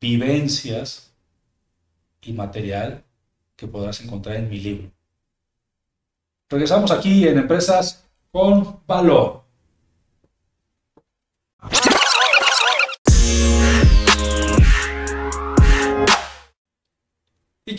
vivencias 0.01 1.11
y 2.21 2.33
material 2.33 3.03
que 3.55 3.67
podrás 3.67 4.01
encontrar 4.01 4.37
en 4.37 4.49
mi 4.49 4.59
libro. 4.59 4.91
Regresamos 6.49 6.91
aquí 6.91 7.27
en 7.27 7.37
Empresas 7.37 8.03
con 8.31 8.81
Valor. 8.87 9.43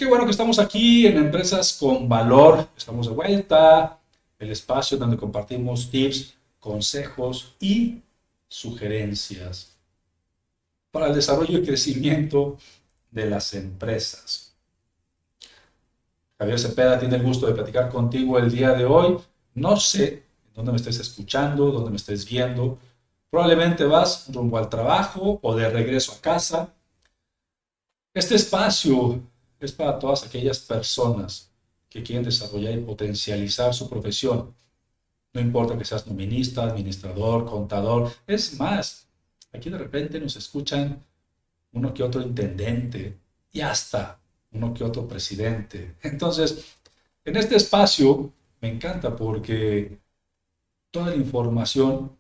Qué 0.01 0.07
bueno 0.07 0.25
que 0.25 0.31
estamos 0.31 0.59
aquí 0.59 1.07
en 1.07 1.19
Empresas 1.19 1.77
con 1.79 2.09
Valor. 2.09 2.67
Estamos 2.75 3.07
de 3.07 3.13
vuelta, 3.13 3.99
el 4.39 4.51
espacio 4.51 4.97
donde 4.97 5.19
compartimos 5.19 5.91
tips, 5.91 6.33
consejos 6.59 7.55
y 7.61 8.01
sugerencias 8.49 9.77
para 10.91 11.09
el 11.09 11.15
desarrollo 11.15 11.59
y 11.59 11.67
crecimiento 11.67 12.57
de 13.11 13.29
las 13.29 13.53
empresas. 13.53 14.55
Javier 16.39 16.59
Cepeda 16.59 16.99
tiene 16.99 17.17
el 17.17 17.23
gusto 17.23 17.47
de 17.47 17.53
platicar 17.53 17.91
contigo 17.91 18.39
el 18.39 18.51
día 18.51 18.73
de 18.73 18.87
hoy. 18.87 19.19
No 19.53 19.77
sé 19.77 20.23
dónde 20.55 20.73
me 20.73 20.79
estés 20.79 20.99
escuchando, 20.99 21.71
dónde 21.71 21.91
me 21.91 21.97
estés 21.97 22.25
viendo. 22.25 22.79
Probablemente 23.29 23.85
vas 23.85 24.33
rumbo 24.33 24.57
al 24.57 24.71
trabajo 24.71 25.39
o 25.43 25.55
de 25.55 25.69
regreso 25.69 26.13
a 26.13 26.23
casa. 26.23 26.73
Este 28.15 28.37
espacio 28.37 29.21
es 29.61 29.73
para 29.73 29.99
todas 29.99 30.25
aquellas 30.25 30.59
personas 30.61 31.51
que 31.89 32.03
quieren 32.03 32.25
desarrollar 32.25 32.75
y 32.75 32.83
potencializar 32.83 33.75
su 33.75 33.89
profesión. 33.89 34.55
No 35.33 35.41
importa 35.41 35.77
que 35.77 35.85
seas 35.85 36.07
nominista, 36.07 36.65
administrador, 36.65 37.45
contador. 37.45 38.11
Es 38.27 38.59
más, 38.59 39.07
aquí 39.53 39.69
de 39.71 39.79
repente 39.79 40.19
nos 40.19 40.37
escuchan 40.37 41.05
uno 41.73 41.93
que 41.93 42.03
otro 42.03 42.23
intendente 42.23 43.19
y 43.53 43.61
hasta 43.61 44.19
uno 44.53 44.73
que 44.73 44.83
otro 44.83 45.07
presidente. 45.07 45.97
Entonces, 46.03 46.77
en 47.25 47.37
este 47.37 47.57
espacio 47.57 48.33
me 48.61 48.69
encanta 48.69 49.15
porque 49.15 49.99
toda 50.91 51.11
la 51.11 51.17
información 51.17 52.17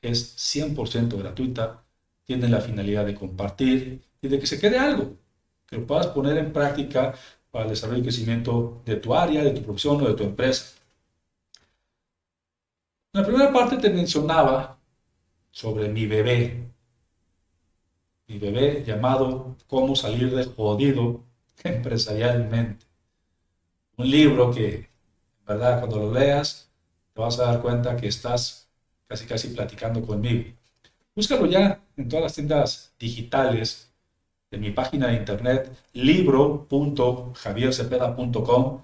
es 0.00 0.36
100% 0.56 1.18
gratuita, 1.18 1.84
tiene 2.24 2.48
la 2.48 2.60
finalidad 2.60 3.04
de 3.04 3.14
compartir 3.14 4.02
y 4.20 4.28
de 4.28 4.38
que 4.38 4.46
se 4.46 4.58
quede 4.58 4.78
algo 4.78 5.16
que 5.68 5.76
lo 5.76 5.86
puedas 5.86 6.08
poner 6.08 6.38
en 6.38 6.52
práctica 6.52 7.14
para 7.50 7.64
el 7.64 7.70
desarrollo 7.70 8.00
y 8.00 8.02
crecimiento 8.02 8.82
de 8.84 8.96
tu 8.96 9.14
área, 9.14 9.44
de 9.44 9.50
tu 9.50 9.62
profesión 9.62 10.00
o 10.02 10.08
de 10.08 10.14
tu 10.14 10.24
empresa. 10.24 10.74
En 13.12 13.20
la 13.20 13.26
primera 13.26 13.52
parte 13.52 13.76
te 13.76 13.90
mencionaba 13.90 14.78
sobre 15.50 15.88
mi 15.88 16.06
bebé, 16.06 16.70
mi 18.26 18.38
bebé 18.38 18.82
llamado 18.86 19.56
Cómo 19.66 19.94
salir 19.94 20.34
de 20.34 20.44
jodido 20.44 21.24
empresarialmente. 21.64 22.86
Un 23.96 24.10
libro 24.10 24.50
que, 24.52 24.88
verdad, 25.46 25.80
cuando 25.80 25.98
lo 25.98 26.12
leas, 26.12 26.70
te 27.12 27.20
vas 27.20 27.38
a 27.40 27.46
dar 27.46 27.60
cuenta 27.60 27.96
que 27.96 28.08
estás 28.08 28.68
casi 29.06 29.26
casi 29.26 29.48
platicando 29.48 30.00
conmigo. 30.06 30.50
Búscalo 31.14 31.46
ya 31.46 31.82
en 31.96 32.08
todas 32.08 32.24
las 32.24 32.34
tiendas 32.34 32.94
digitales 32.98 33.87
de 34.50 34.58
mi 34.58 34.70
página 34.70 35.08
de 35.08 35.16
internet 35.16 35.70
libro.javiercepeda.com. 35.92 38.82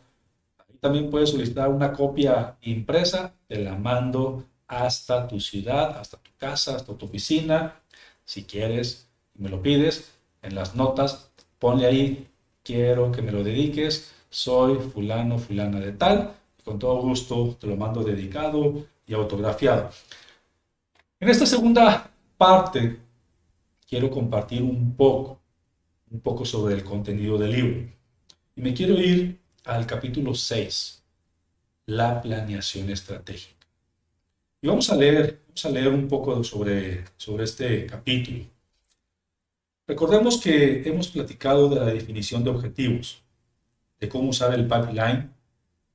Ahí 0.59 0.77
también 0.81 1.11
puedes 1.11 1.31
solicitar 1.31 1.71
una 1.71 1.93
copia 1.93 2.57
impresa, 2.63 3.33
te 3.47 3.59
la 3.59 3.77
mando 3.77 4.45
hasta 4.67 5.29
tu 5.29 5.41
ciudad, 5.41 5.99
hasta 5.99 6.17
tu 6.19 6.31
casa, 6.37 6.77
hasta 6.77 6.95
tu 6.95 7.07
oficina. 7.07 7.81
Si 8.25 8.45
quieres, 8.45 9.09
me 9.35 9.49
lo 9.49 9.63
pides, 9.63 10.13
en 10.43 10.55
las 10.55 10.75
notas 10.75 11.31
ponle 11.59 11.87
ahí, 11.87 12.29
quiero 12.63 13.11
que 13.11 13.23
me 13.23 13.33
lo 13.33 13.43
dediques, 13.43 14.13
soy 14.31 14.77
fulano, 14.77 15.39
fulana 15.39 15.81
de 15.81 15.93
tal, 15.93 16.35
con 16.65 16.79
todo 16.79 17.01
gusto 17.01 17.57
te 17.61 17.67
lo 17.67 17.77
mando 17.77 18.03
dedicado 18.03 18.85
y 19.07 19.15
autografiado. 19.15 19.91
En 21.21 21.29
esta 21.29 21.47
segunda 21.47 22.11
parte 22.37 22.99
quiero 23.89 24.11
compartir 24.11 24.63
un 24.63 24.95
poco 24.95 25.41
un 26.11 26.21
poco 26.21 26.45
sobre 26.45 26.75
el 26.75 26.85
contenido 26.85 27.39
del 27.39 27.53
libro. 27.53 27.93
Y 28.57 28.61
me 28.61 28.75
quiero 28.75 28.99
ir 29.01 29.41
al 29.65 29.87
capítulo 29.87 30.35
6, 30.35 31.03
la 31.87 32.21
planeación 32.21 32.91
estratégica. 32.91 33.67
Y 34.61 34.69
vamos 34.69 34.91
a 34.91 34.97
leer, 34.97 35.43
vamos 35.47 35.65
a 35.65 35.71
leer 35.71 35.89
un 35.89 36.09
poco 36.09 36.43
sobre, 36.45 37.05
sobre 37.17 37.45
este 37.45 37.87
capítulo. 37.87 38.45
Recordemos 39.87 40.41
que 40.41 40.89
hemos 40.89 41.09
platicado 41.09 41.69
de 41.69 41.77
la 41.77 41.87
definición 41.87 42.43
de 42.43 42.51
objetivos, 42.51 43.23
de 44.01 44.09
cómo 44.09 44.31
usar 44.31 44.55
el 44.55 44.67
pipeline 44.67 45.31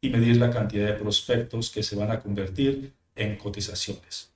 y 0.01 0.09
medir 0.09 0.37
la 0.37 0.51
cantidad 0.51 0.87
de 0.87 0.93
prospectos 0.93 1.69
que 1.69 1.83
se 1.83 1.95
van 1.95 2.11
a 2.11 2.19
convertir 2.19 2.93
en 3.15 3.37
cotizaciones, 3.37 4.31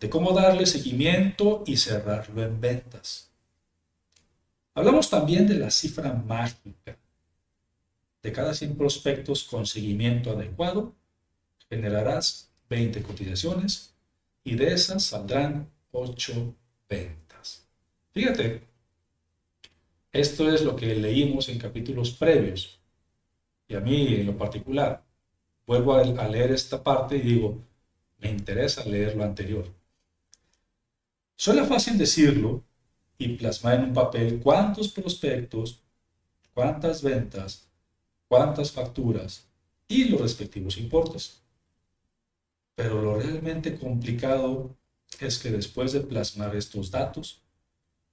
de 0.00 0.08
cómo 0.08 0.32
darle 0.32 0.66
seguimiento 0.66 1.62
y 1.66 1.76
cerrarlo 1.76 2.42
en 2.42 2.60
ventas 2.60 3.29
Hablamos 4.74 5.10
también 5.10 5.46
de 5.46 5.54
la 5.54 5.70
cifra 5.70 6.12
mágica. 6.12 6.96
De 8.22 8.32
cada 8.32 8.54
100 8.54 8.76
prospectos 8.76 9.44
con 9.44 9.66
seguimiento 9.66 10.30
adecuado, 10.30 10.94
generarás 11.68 12.50
20 12.68 13.02
cotizaciones 13.02 13.94
y 14.44 14.54
de 14.54 14.72
esas 14.72 15.04
saldrán 15.04 15.70
8 15.92 16.54
ventas. 16.88 17.66
Fíjate, 18.12 18.62
esto 20.12 20.52
es 20.52 20.62
lo 20.62 20.76
que 20.76 20.94
leímos 20.94 21.48
en 21.48 21.58
capítulos 21.58 22.10
previos. 22.10 22.78
Y 23.68 23.74
a 23.74 23.80
mí 23.80 24.14
en 24.14 24.26
lo 24.26 24.36
particular, 24.36 25.04
vuelvo 25.66 25.94
a 25.94 26.28
leer 26.28 26.50
esta 26.52 26.82
parte 26.82 27.16
y 27.16 27.20
digo, 27.20 27.62
me 28.18 28.30
interesa 28.30 28.84
leer 28.84 29.16
lo 29.16 29.24
anterior. 29.24 29.66
Suena 31.36 31.64
fácil 31.64 31.96
decirlo, 31.96 32.64
y 33.20 33.36
plasmar 33.36 33.74
en 33.74 33.84
un 33.84 33.92
papel 33.92 34.40
cuántos 34.40 34.88
prospectos, 34.88 35.82
cuántas 36.54 37.02
ventas, 37.02 37.68
cuántas 38.26 38.72
facturas 38.72 39.46
y 39.86 40.06
los 40.06 40.22
respectivos 40.22 40.78
importes. 40.78 41.42
Pero 42.74 43.02
lo 43.02 43.20
realmente 43.20 43.78
complicado 43.78 44.74
es 45.20 45.38
que 45.38 45.50
después 45.50 45.92
de 45.92 46.00
plasmar 46.00 46.56
estos 46.56 46.90
datos, 46.90 47.42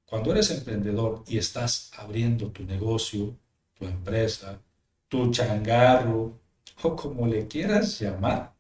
cuando 0.06 0.34
eres 0.34 0.52
emprendedor 0.52 1.24
y 1.26 1.38
estás 1.38 1.90
abriendo 1.98 2.52
tu 2.52 2.66
negocio, 2.66 3.34
tu 3.76 3.86
empresa, 3.86 4.62
tu 5.08 5.32
changarro 5.32 6.38
o 6.84 6.96
como 6.98 7.26
le 7.28 7.48
quieras 7.48 7.98
llamar, 8.02 8.54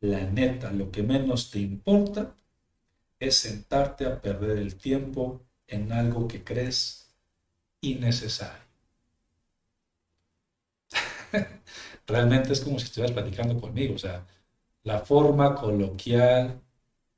la 0.00 0.20
neta, 0.30 0.70
lo 0.72 0.90
que 0.90 1.02
menos 1.02 1.50
te 1.50 1.58
importa 1.58 2.35
es 3.20 3.36
sentarte 3.36 4.06
a 4.06 4.20
perder 4.22 4.58
el 4.58 4.76
tiempo 4.76 5.42
en 5.66 5.92
algo 5.92 6.28
que 6.28 6.44
crees 6.44 7.08
innecesario. 7.82 8.64
Realmente 12.06 12.52
es 12.52 12.60
como 12.60 12.78
si 12.78 12.86
estuvieras 12.86 13.12
platicando 13.14 13.60
conmigo, 13.60 13.94
o 13.94 13.98
sea, 13.98 14.26
la 14.84 15.00
forma 15.00 15.54
coloquial 15.54 16.60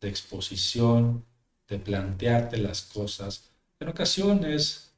de 0.01 0.09
exposición, 0.09 1.25
de 1.69 1.79
plantearte 1.79 2.59
las 2.59 2.83
cosas, 2.83 3.51
en 3.81 3.89
ocasiones 3.89 4.93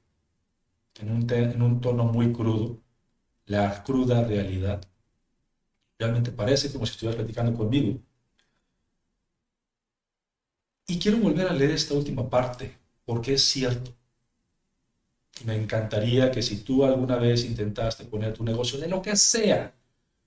en 1.00 1.10
un, 1.10 1.28
en 1.32 1.62
un 1.62 1.80
tono 1.80 2.04
muy 2.04 2.32
crudo, 2.32 2.78
la 3.46 3.82
cruda 3.84 4.24
realidad. 4.24 4.82
Realmente 6.00 6.32
parece 6.32 6.72
como 6.72 6.84
si 6.84 6.90
estuvieras 6.92 7.14
platicando 7.14 7.56
conmigo. 7.56 8.00
Y 10.90 10.98
quiero 10.98 11.18
volver 11.18 11.46
a 11.46 11.52
leer 11.52 11.70
esta 11.70 11.94
última 11.94 12.28
parte, 12.28 12.76
porque 13.04 13.34
es 13.34 13.42
cierto. 13.42 13.92
Me 15.44 15.54
encantaría 15.54 16.32
que 16.32 16.42
si 16.42 16.64
tú 16.64 16.84
alguna 16.84 17.14
vez 17.14 17.44
intentaste 17.44 18.04
poner 18.06 18.34
tu 18.34 18.42
negocio 18.42 18.76
de 18.76 18.88
lo 18.88 19.00
que 19.00 19.14
sea, 19.14 19.72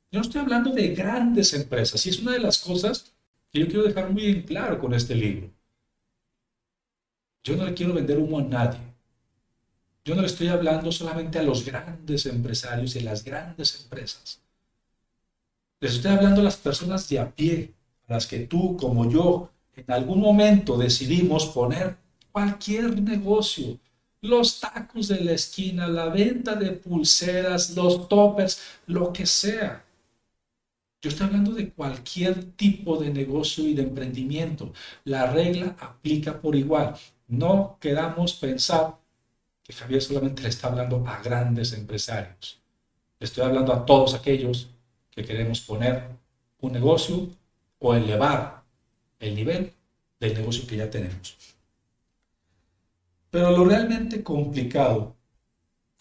yo 0.09 0.19
no 0.19 0.21
estoy 0.21 0.39
hablando 0.39 0.71
de 0.71 0.95
grandes 0.95 1.53
empresas, 1.53 2.05
y 2.05 2.11
es 2.11 2.19
una 2.19 2.31
de 2.31 2.39
las 2.39 2.59
cosas 2.59 3.13
que 3.51 3.59
yo 3.59 3.67
quiero 3.67 3.83
dejar 3.83 4.09
muy 4.09 4.27
en 4.27 4.43
claro 4.43 4.79
con 4.79 4.93
este 4.93 5.15
libro. 5.15 5.51
Yo 7.43 7.57
no 7.57 7.65
le 7.65 7.73
quiero 7.73 7.93
vender 7.93 8.17
humo 8.17 8.39
a 8.39 8.43
nadie. 8.43 8.79
Yo 10.05 10.15
no 10.15 10.21
le 10.21 10.27
estoy 10.27 10.47
hablando 10.47 10.93
solamente 10.93 11.39
a 11.39 11.43
los 11.43 11.65
grandes 11.65 12.25
empresarios 12.25 12.95
y 12.95 13.01
las 13.01 13.25
grandes 13.25 13.81
empresas. 13.81 14.39
Les 15.81 15.95
estoy 15.95 16.11
hablando 16.11 16.39
a 16.39 16.45
las 16.45 16.55
personas 16.55 17.09
de 17.09 17.19
a 17.19 17.29
pie, 17.29 17.73
a 18.07 18.13
las 18.13 18.27
que 18.27 18.39
tú, 18.47 18.77
como 18.77 19.11
yo, 19.11 19.52
en 19.75 19.91
algún 19.91 20.19
momento 20.19 20.77
decidimos 20.77 21.47
poner 21.47 21.97
cualquier 22.31 23.01
negocio, 23.01 23.79
los 24.21 24.59
tacos 24.59 25.09
de 25.09 25.21
la 25.21 25.33
esquina, 25.33 25.87
la 25.87 26.07
venta 26.07 26.55
de 26.55 26.71
pulseras, 26.71 27.71
los 27.71 28.07
toppers, 28.07 28.61
lo 28.87 29.11
que 29.11 29.25
sea. 29.25 29.83
Yo 31.01 31.09
estoy 31.09 31.27
hablando 31.27 31.51
de 31.51 31.69
cualquier 31.69 32.53
tipo 32.53 32.97
de 32.97 33.09
negocio 33.09 33.67
y 33.67 33.73
de 33.73 33.83
emprendimiento. 33.83 34.71
La 35.03 35.29
regla 35.29 35.75
aplica 35.79 36.39
por 36.39 36.55
igual. 36.55 36.95
No 37.27 37.77
queramos 37.81 38.33
pensar 38.33 38.97
que 39.61 39.73
Javier 39.73 40.01
solamente 40.01 40.41
le 40.43 40.49
está 40.49 40.69
hablando 40.69 41.03
a 41.05 41.21
grandes 41.21 41.73
empresarios. 41.73 42.61
Le 43.19 43.25
estoy 43.25 43.43
hablando 43.43 43.73
a 43.73 43.85
todos 43.85 44.13
aquellos 44.13 44.69
que 45.11 45.25
queremos 45.25 45.59
poner 45.59 46.07
un 46.61 46.71
negocio 46.71 47.29
o 47.79 47.93
elevar 47.93 48.62
el 49.23 49.35
nivel 49.35 49.73
del 50.19 50.33
negocio 50.33 50.67
que 50.67 50.77
ya 50.77 50.89
tenemos. 50.89 51.37
Pero 53.29 53.51
lo 53.51 53.65
realmente 53.65 54.23
complicado 54.23 55.15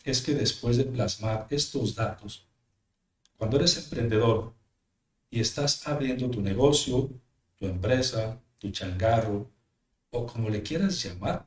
es 0.04 0.20
que 0.20 0.34
después 0.34 0.76
de 0.76 0.84
plasmar 0.84 1.46
estos 1.50 1.94
datos, 1.94 2.46
cuando 3.36 3.56
eres 3.56 3.76
emprendedor 3.78 4.52
y 5.30 5.40
estás 5.40 5.86
abriendo 5.88 6.30
tu 6.30 6.40
negocio, 6.40 7.08
tu 7.56 7.66
empresa, 7.66 8.40
tu 8.58 8.70
changarro, 8.70 9.50
o 10.10 10.26
como 10.26 10.50
le 10.50 10.62
quieras 10.62 11.02
llamar, 11.02 11.46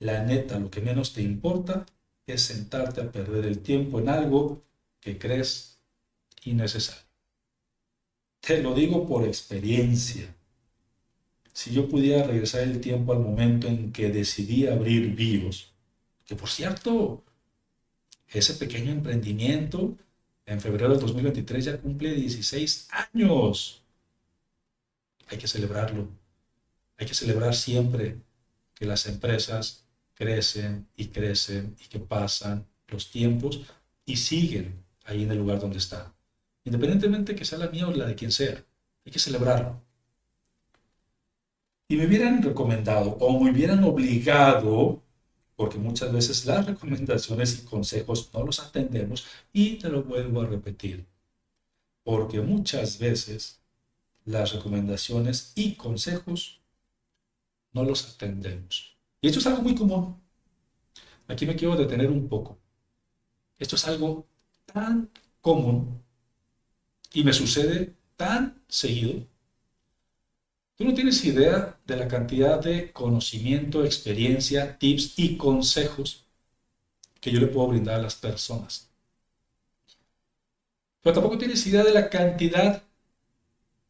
la 0.00 0.24
neta, 0.24 0.58
lo 0.58 0.70
que 0.70 0.80
menos 0.80 1.12
te 1.12 1.22
importa 1.22 1.86
es 2.26 2.42
sentarte 2.42 3.00
a 3.00 3.12
perder 3.12 3.46
el 3.46 3.60
tiempo 3.60 4.00
en 4.00 4.08
algo 4.08 4.64
que 5.00 5.18
crees 5.18 5.78
innecesario. 6.44 7.02
Te 8.40 8.62
lo 8.62 8.74
digo 8.74 9.06
por 9.06 9.24
experiencia. 9.24 10.34
Si 11.54 11.72
yo 11.72 11.88
pudiera 11.88 12.26
regresar 12.26 12.62
el 12.62 12.80
tiempo 12.80 13.12
al 13.12 13.20
momento 13.20 13.68
en 13.68 13.92
que 13.92 14.10
decidí 14.10 14.66
abrir 14.66 15.14
BIOS, 15.14 15.72
que 16.26 16.34
por 16.34 16.48
cierto, 16.48 17.22
ese 18.28 18.54
pequeño 18.54 18.90
emprendimiento 18.90 19.96
en 20.46 20.60
febrero 20.60 20.90
del 20.90 21.00
2023 21.00 21.64
ya 21.64 21.78
cumple 21.78 22.12
16 22.12 22.88
años. 22.90 23.82
Hay 25.28 25.38
que 25.38 25.46
celebrarlo. 25.46 26.08
Hay 26.98 27.06
que 27.06 27.14
celebrar 27.14 27.54
siempre 27.54 28.16
que 28.74 28.84
las 28.84 29.06
empresas 29.06 29.84
crecen 30.14 30.88
y 30.96 31.06
crecen 31.06 31.76
y 31.84 31.88
que 31.88 32.00
pasan 32.00 32.66
los 32.88 33.12
tiempos 33.12 33.60
y 34.04 34.16
siguen 34.16 34.82
ahí 35.04 35.22
en 35.22 35.30
el 35.30 35.38
lugar 35.38 35.60
donde 35.60 35.78
están. 35.78 36.12
Independientemente 36.64 37.36
que 37.36 37.44
sea 37.44 37.58
la 37.58 37.68
mía 37.68 37.86
o 37.86 37.92
la 37.92 38.06
de 38.06 38.16
quien 38.16 38.32
sea, 38.32 38.64
hay 39.04 39.12
que 39.12 39.20
celebrarlo. 39.20 39.83
Y 41.88 41.96
me 41.96 42.06
hubieran 42.06 42.42
recomendado 42.42 43.16
o 43.20 43.40
me 43.40 43.50
hubieran 43.50 43.84
obligado 43.84 45.02
porque 45.56 45.78
muchas 45.78 46.12
veces 46.12 46.46
las 46.46 46.66
recomendaciones 46.66 47.60
y 47.60 47.64
consejos 47.64 48.30
no 48.32 48.44
los 48.44 48.60
atendemos 48.60 49.26
y 49.52 49.76
te 49.76 49.88
lo 49.88 50.02
vuelvo 50.02 50.40
a 50.40 50.46
repetir, 50.46 51.06
porque 52.02 52.40
muchas 52.40 52.98
veces 52.98 53.60
las 54.24 54.52
recomendaciones 54.52 55.52
y 55.54 55.74
consejos 55.74 56.60
no 57.72 57.84
los 57.84 58.14
atendemos. 58.14 58.96
Y 59.20 59.28
esto 59.28 59.38
es 59.38 59.46
algo 59.46 59.62
muy 59.62 59.74
común. 59.74 60.16
Aquí 61.28 61.46
me 61.46 61.56
quiero 61.56 61.76
detener 61.76 62.10
un 62.10 62.28
poco. 62.28 62.58
Esto 63.58 63.76
es 63.76 63.86
algo 63.86 64.26
tan 64.66 65.10
común 65.40 66.02
y 67.12 67.22
me 67.22 67.32
sucede 67.32 67.94
tan 68.16 68.60
seguido 68.68 69.26
Tú 70.76 70.84
no 70.84 70.92
tienes 70.92 71.24
idea 71.24 71.78
de 71.86 71.96
la 71.96 72.08
cantidad 72.08 72.60
de 72.60 72.92
conocimiento, 72.92 73.84
experiencia, 73.84 74.76
tips 74.76 75.18
y 75.18 75.36
consejos 75.36 76.24
que 77.20 77.30
yo 77.30 77.38
le 77.38 77.46
puedo 77.46 77.68
brindar 77.68 78.00
a 78.00 78.02
las 78.02 78.16
personas. 78.16 78.90
Pero 81.00 81.14
tampoco 81.14 81.38
tienes 81.38 81.64
idea 81.66 81.84
de 81.84 81.92
la 81.92 82.10
cantidad 82.10 82.82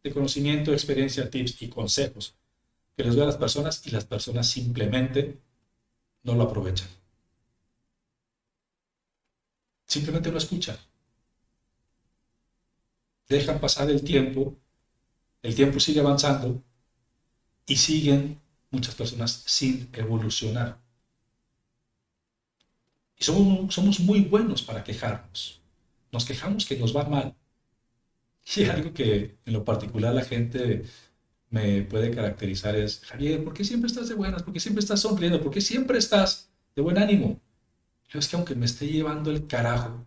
de 0.03 0.13
conocimiento, 0.13 0.73
experiencia, 0.73 1.31
tips 1.31 1.63
y 1.63 1.69
consejos 1.69 2.35
que 2.97 3.05
les 3.05 3.15
doy 3.15 3.23
a 3.23 3.27
las 3.27 3.39
personas 3.39 3.85
y 3.87 3.91
las 3.91 4.05
personas 4.05 4.47
simplemente 4.47 5.41
no 6.23 6.35
lo 6.35 6.43
aprovechan. 6.43 6.89
Simplemente 9.87 10.31
no 10.31 10.37
escuchan. 10.37 10.77
Dejan 13.27 13.59
pasar 13.59 13.91
el 13.91 14.05
tiempo, 14.05 14.55
el 15.43 15.55
tiempo 15.55 15.81
sigue 15.81 16.01
avanzando 16.01 16.63
y 17.67 17.77
siguen 17.77 18.41
muchas 18.71 18.95
personas 18.95 19.43
sin 19.47 19.89
evolucionar. 19.93 20.79
Y 23.19 23.25
somos, 23.25 23.75
somos 23.75 24.01
muy 24.01 24.21
buenos 24.23 24.63
para 24.63 24.85
quejarnos. 24.85 25.61
Nos 26.13 26.25
quejamos 26.25 26.67
que 26.67 26.77
nos 26.77 26.95
va 26.95 27.05
mal. 27.05 27.35
Y 28.57 28.65
algo 28.75 28.93
que 28.93 29.37
en 29.45 29.53
lo 29.53 29.65
particular 29.65 30.15
la 30.15 30.25
gente 30.25 30.85
me 31.51 31.83
puede 31.83 32.11
caracterizar 32.11 32.75
es, 32.77 33.01
Javier, 33.01 33.43
¿por 33.45 33.55
qué 33.55 33.65
siempre 33.65 33.89
estás 33.89 34.09
de 34.09 34.15
buenas? 34.15 34.43
¿Por 34.43 34.53
qué 34.53 34.61
siempre 34.61 34.81
estás 34.81 35.01
sonriendo? 35.01 35.41
¿Por 35.41 35.53
qué 35.53 35.61
siempre 35.61 35.99
estás 35.99 36.51
de 36.75 36.83
buen 36.83 36.99
ánimo? 36.99 37.41
Yo 38.09 38.19
es 38.19 38.29
que 38.29 38.37
aunque 38.37 38.55
me 38.55 38.67
esté 38.67 38.89
llevando 38.89 39.31
el 39.31 39.47
carajo, 39.47 40.05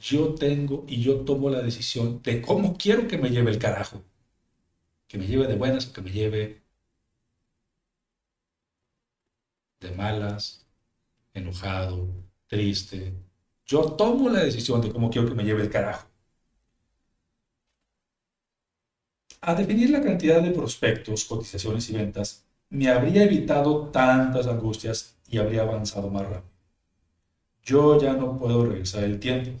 yo 0.00 0.34
tengo 0.34 0.84
y 0.88 1.00
yo 1.00 1.20
tomo 1.20 1.50
la 1.50 1.62
decisión 1.62 2.22
de 2.22 2.42
cómo 2.42 2.76
quiero 2.76 3.06
que 3.06 3.18
me 3.18 3.30
lleve 3.30 3.50
el 3.50 3.58
carajo 3.58 4.02
que 5.12 5.18
me 5.18 5.26
lleve 5.26 5.46
de 5.46 5.56
buenas 5.56 5.84
que 5.84 6.00
me 6.00 6.10
lleve 6.10 6.62
de 9.78 9.90
malas, 9.90 10.64
enojado, 11.34 12.08
triste. 12.46 13.12
Yo 13.66 13.92
tomo 13.92 14.30
la 14.30 14.42
decisión 14.42 14.80
de 14.80 14.90
cómo 14.90 15.10
quiero 15.10 15.28
que 15.28 15.34
me 15.34 15.44
lleve 15.44 15.64
el 15.64 15.70
carajo. 15.70 16.08
A 19.42 19.54
definir 19.54 19.90
la 19.90 20.00
cantidad 20.00 20.40
de 20.40 20.50
prospectos, 20.50 21.26
cotizaciones 21.26 21.90
y 21.90 21.92
ventas, 21.92 22.46
me 22.70 22.88
habría 22.88 23.24
evitado 23.24 23.90
tantas 23.90 24.46
angustias 24.46 25.18
y 25.28 25.36
habría 25.36 25.60
avanzado 25.60 26.08
más 26.08 26.22
rápido. 26.22 26.56
Yo 27.62 28.00
ya 28.00 28.14
no 28.14 28.38
puedo 28.38 28.64
regresar 28.64 29.04
el 29.04 29.20
tiempo, 29.20 29.60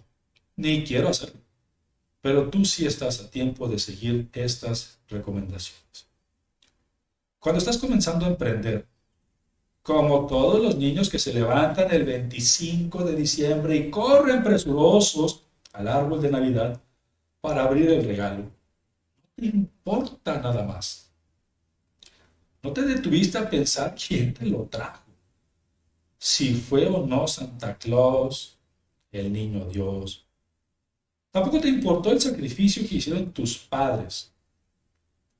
ni 0.56 0.82
quiero 0.82 1.10
hacerlo 1.10 1.42
pero 2.22 2.48
tú 2.48 2.64
sí 2.64 2.86
estás 2.86 3.20
a 3.20 3.28
tiempo 3.28 3.68
de 3.68 3.78
seguir 3.78 4.30
estas 4.32 4.98
recomendaciones. 5.08 6.06
Cuando 7.38 7.58
estás 7.58 7.76
comenzando 7.78 8.24
a 8.24 8.28
emprender, 8.28 8.86
como 9.82 10.28
todos 10.28 10.62
los 10.62 10.76
niños 10.76 11.10
que 11.10 11.18
se 11.18 11.34
levantan 11.34 11.92
el 11.92 12.04
25 12.04 13.04
de 13.04 13.16
diciembre 13.16 13.76
y 13.76 13.90
corren 13.90 14.44
presurosos 14.44 15.42
al 15.72 15.88
árbol 15.88 16.22
de 16.22 16.30
Navidad 16.30 16.80
para 17.40 17.64
abrir 17.64 17.90
el 17.90 18.04
regalo, 18.04 18.44
no 18.44 18.50
te 19.34 19.46
importa 19.46 20.40
nada 20.40 20.62
más. 20.62 21.10
No 22.62 22.72
te 22.72 22.82
detuviste 22.82 23.38
a 23.38 23.50
pensar 23.50 23.96
quién 23.96 24.32
te 24.32 24.46
lo 24.46 24.62
trajo. 24.66 25.02
Si 26.16 26.54
fue 26.54 26.86
o 26.86 27.04
no 27.04 27.26
Santa 27.26 27.76
Claus, 27.76 28.56
el 29.10 29.32
niño 29.32 29.64
Dios, 29.64 30.24
Tampoco 31.32 31.60
te 31.60 31.68
importó 31.68 32.12
el 32.12 32.20
sacrificio 32.20 32.86
que 32.86 32.96
hicieron 32.96 33.32
tus 33.32 33.56
padres, 33.56 34.30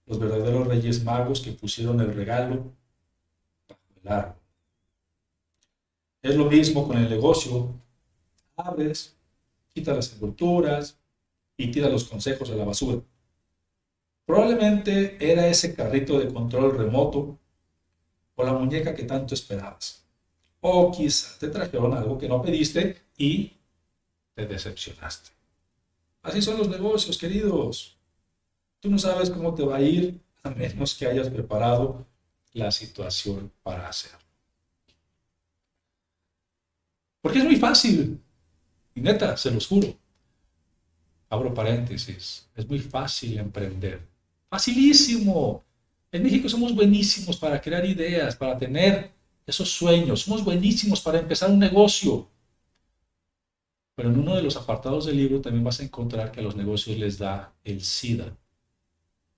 los 0.06 0.18
verdaderos 0.18 0.66
reyes 0.66 1.04
magos 1.04 1.40
que 1.42 1.52
pusieron 1.52 2.00
el 2.00 2.14
regalo 2.14 2.72
bajo 3.68 3.80
el 4.02 4.08
árbol. 4.08 4.36
Es 6.22 6.34
lo 6.34 6.46
mismo 6.46 6.88
con 6.88 6.96
el 6.96 7.10
negocio. 7.10 7.74
Abres, 8.56 9.14
quita 9.68 9.92
las 9.92 10.10
envolturas 10.14 10.96
y 11.58 11.70
tira 11.70 11.90
los 11.90 12.04
consejos 12.04 12.50
a 12.50 12.54
la 12.54 12.64
basura. 12.64 13.02
Probablemente 14.24 15.18
era 15.20 15.46
ese 15.46 15.74
carrito 15.74 16.18
de 16.18 16.32
control 16.32 16.78
remoto 16.78 17.38
o 18.34 18.44
la 18.44 18.54
muñeca 18.54 18.94
que 18.94 19.02
tanto 19.02 19.34
esperabas. 19.34 20.06
O 20.62 20.90
quizá 20.90 21.38
te 21.38 21.48
trajeron 21.48 21.92
algo 21.92 22.16
que 22.16 22.28
no 22.28 22.40
pediste 22.40 23.02
y 23.18 23.52
te 24.34 24.46
decepcionaste. 24.46 25.41
Así 26.22 26.40
son 26.40 26.58
los 26.58 26.68
negocios, 26.68 27.18
queridos. 27.18 27.96
Tú 28.80 28.90
no 28.90 28.98
sabes 28.98 29.30
cómo 29.30 29.54
te 29.54 29.64
va 29.64 29.76
a 29.76 29.82
ir 29.82 30.20
a 30.42 30.50
menos 30.50 30.94
que 30.94 31.06
hayas 31.06 31.28
preparado 31.28 32.06
la 32.52 32.70
situación 32.70 33.50
para 33.62 33.88
hacerlo. 33.88 34.18
Porque 37.20 37.38
es 37.38 37.44
muy 37.44 37.56
fácil. 37.56 38.20
Y 38.94 39.00
neta, 39.00 39.36
se 39.36 39.50
los 39.50 39.66
juro. 39.66 39.96
Abro 41.28 41.54
paréntesis. 41.54 42.46
Es 42.54 42.68
muy 42.68 42.78
fácil 42.78 43.38
emprender. 43.38 44.06
Facilísimo. 44.50 45.64
En 46.10 46.22
México 46.22 46.48
somos 46.48 46.74
buenísimos 46.74 47.36
para 47.38 47.60
crear 47.60 47.86
ideas, 47.86 48.36
para 48.36 48.58
tener 48.58 49.10
esos 49.46 49.70
sueños. 49.70 50.20
Somos 50.20 50.44
buenísimos 50.44 51.00
para 51.00 51.18
empezar 51.18 51.50
un 51.50 51.58
negocio. 51.58 52.28
Pero 53.94 54.10
en 54.10 54.18
uno 54.18 54.34
de 54.34 54.42
los 54.42 54.56
apartados 54.56 55.06
del 55.06 55.18
libro 55.18 55.40
también 55.40 55.64
vas 55.64 55.80
a 55.80 55.84
encontrar 55.84 56.32
que 56.32 56.40
a 56.40 56.42
los 56.42 56.56
negocios 56.56 56.98
les 56.98 57.18
da 57.18 57.52
el 57.64 57.82
SIDA, 57.82 58.36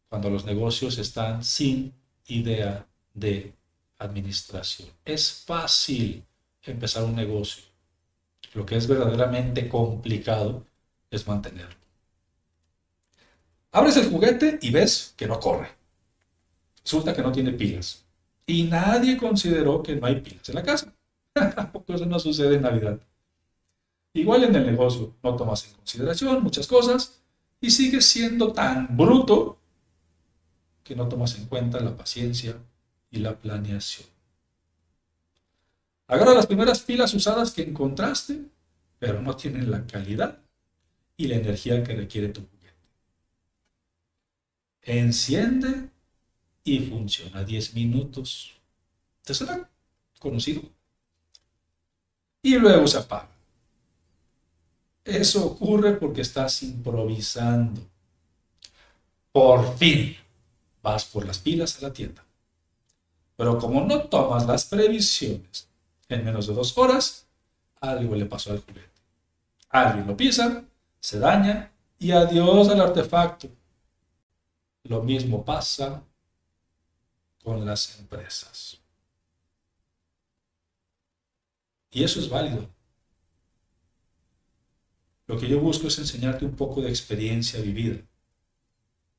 cuando 0.08 0.30
los 0.30 0.44
negocios 0.44 0.98
están 0.98 1.42
sin 1.42 1.92
idea 2.26 2.86
de 3.12 3.52
administración. 3.98 4.88
Es 5.04 5.42
fácil 5.44 6.24
empezar 6.62 7.04
un 7.04 7.16
negocio. 7.16 7.64
Lo 8.54 8.64
que 8.64 8.76
es 8.76 8.86
verdaderamente 8.86 9.68
complicado 9.68 10.64
es 11.10 11.26
mantenerlo. 11.26 11.74
Abres 13.72 13.96
el 13.96 14.08
juguete 14.08 14.58
y 14.62 14.70
ves 14.70 15.14
que 15.16 15.26
no 15.26 15.40
corre. 15.40 15.68
Resulta 16.84 17.12
que 17.12 17.22
no 17.22 17.32
tiene 17.32 17.50
pilas. 17.52 18.04
Y 18.46 18.64
nadie 18.64 19.16
consideró 19.16 19.82
que 19.82 19.96
no 19.96 20.06
hay 20.06 20.20
pilas 20.20 20.48
en 20.48 20.54
la 20.54 20.62
casa. 20.62 20.94
Porque 21.72 21.94
eso 21.94 22.06
no 22.06 22.20
sucede 22.20 22.56
en 22.56 22.62
Navidad. 22.62 23.00
Igual 24.14 24.44
en 24.44 24.54
el 24.54 24.64
negocio, 24.64 25.16
no 25.22 25.34
tomas 25.34 25.66
en 25.66 25.74
consideración 25.74 26.42
muchas 26.42 26.68
cosas 26.68 27.20
y 27.60 27.70
sigues 27.70 28.06
siendo 28.06 28.52
tan 28.52 28.96
bruto 28.96 29.58
que 30.84 30.94
no 30.94 31.08
tomas 31.08 31.36
en 31.36 31.46
cuenta 31.46 31.80
la 31.80 31.96
paciencia 31.96 32.56
y 33.10 33.18
la 33.18 33.36
planeación. 33.36 34.08
Agarra 36.06 36.32
las 36.32 36.46
primeras 36.46 36.80
pilas 36.80 37.12
usadas 37.12 37.50
que 37.50 37.62
encontraste, 37.62 38.42
pero 39.00 39.20
no 39.20 39.34
tienen 39.34 39.70
la 39.70 39.84
calidad 39.84 40.38
y 41.16 41.26
la 41.26 41.36
energía 41.36 41.82
que 41.82 41.96
requiere 41.96 42.28
tu 42.28 42.42
juguete. 42.42 42.74
Enciende 44.82 45.90
y 46.62 46.80
funciona 46.80 47.42
10 47.42 47.74
minutos. 47.74 48.52
¿Te 49.22 49.34
suena 49.34 49.68
conocido? 50.20 50.62
Y 52.42 52.58
luego 52.58 52.86
se 52.86 52.98
apaga. 52.98 53.33
Eso 55.04 55.46
ocurre 55.46 55.92
porque 55.92 56.22
estás 56.22 56.62
improvisando. 56.62 57.80
Por 59.32 59.76
fin 59.76 60.16
vas 60.82 61.04
por 61.04 61.26
las 61.26 61.38
pilas 61.38 61.78
a 61.78 61.88
la 61.88 61.92
tienda. 61.92 62.24
Pero 63.36 63.58
como 63.58 63.82
no 63.82 64.04
tomas 64.04 64.46
las 64.46 64.64
previsiones 64.66 65.68
en 66.08 66.24
menos 66.24 66.46
de 66.46 66.54
dos 66.54 66.76
horas, 66.78 67.26
algo 67.80 68.14
le 68.14 68.26
pasó 68.26 68.52
al 68.52 68.60
juguete. 68.60 68.88
Alguien 69.70 70.06
lo 70.06 70.16
pisa, 70.16 70.64
se 71.00 71.18
daña 71.18 71.72
y 71.98 72.12
adiós 72.12 72.68
al 72.68 72.80
artefacto. 72.80 73.48
Lo 74.84 75.02
mismo 75.02 75.44
pasa 75.44 76.02
con 77.42 77.64
las 77.64 77.98
empresas. 77.98 78.78
Y 81.90 82.04
eso 82.04 82.20
es 82.20 82.28
válido. 82.28 82.73
Lo 85.26 85.38
que 85.38 85.48
yo 85.48 85.60
busco 85.60 85.88
es 85.88 85.98
enseñarte 85.98 86.44
un 86.44 86.54
poco 86.54 86.82
de 86.82 86.90
experiencia 86.90 87.60
vivida. 87.60 87.98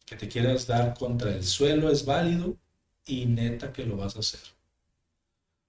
Que 0.06 0.16
te 0.16 0.28
quieras 0.28 0.68
dar 0.68 0.94
contra 0.98 1.32
el 1.32 1.44
suelo 1.44 1.90
es 1.90 2.06
válido 2.06 2.58
y 3.06 3.26
neta 3.26 3.74
que 3.74 3.86
lo 3.86 3.98
vas 3.98 4.16
a 4.16 4.20
hacer. 4.20 4.42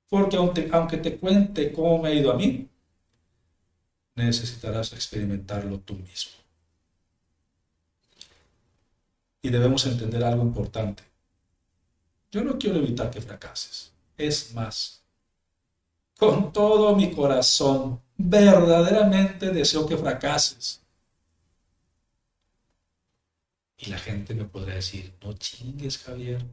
Porque 0.09 0.37
aunque, 0.37 0.69
aunque 0.73 0.99
te 0.99 1.17
cuente 1.19 1.73
cómo 1.73 2.03
me 2.03 2.11
ha 2.11 2.15
ido 2.15 2.31
a 2.31 2.37
mí, 2.37 2.69
necesitarás 4.15 4.93
experimentarlo 4.93 5.81
tú 5.81 5.95
mismo. 5.95 6.33
Y 9.43 9.49
debemos 9.49 9.87
entender 9.87 10.23
algo 10.25 10.43
importante. 10.43 11.03
Yo 12.31 12.43
no 12.43 12.59
quiero 12.59 12.79
evitar 12.79 13.11
que 13.11 13.21
fracases. 13.21 13.93
Es 14.19 14.53
más, 14.55 15.03
con 16.19 16.53
todo 16.53 16.97
mi 16.97 17.13
corazón, 17.13 18.01
verdaderamente 18.19 19.51
deseo 19.51 19.87
que 19.87 19.97
fracases. 19.97 20.83
Y 23.79 23.91
la 23.91 23.99
gente 23.99 24.35
me 24.35 24.45
podrá 24.45 24.75
decir, 24.75 25.15
no 25.23 25.33
chingues, 25.35 25.99
Javier. 25.99 26.45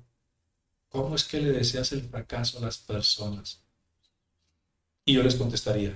¿Cómo 0.89 1.15
es 1.15 1.23
que 1.23 1.41
le 1.41 1.51
deseas 1.51 1.91
el 1.91 2.03
fracaso 2.03 2.57
a 2.57 2.61
las 2.61 2.77
personas? 2.77 3.63
Y 5.05 5.13
yo 5.13 5.23
les 5.23 5.35
contestaría, 5.35 5.93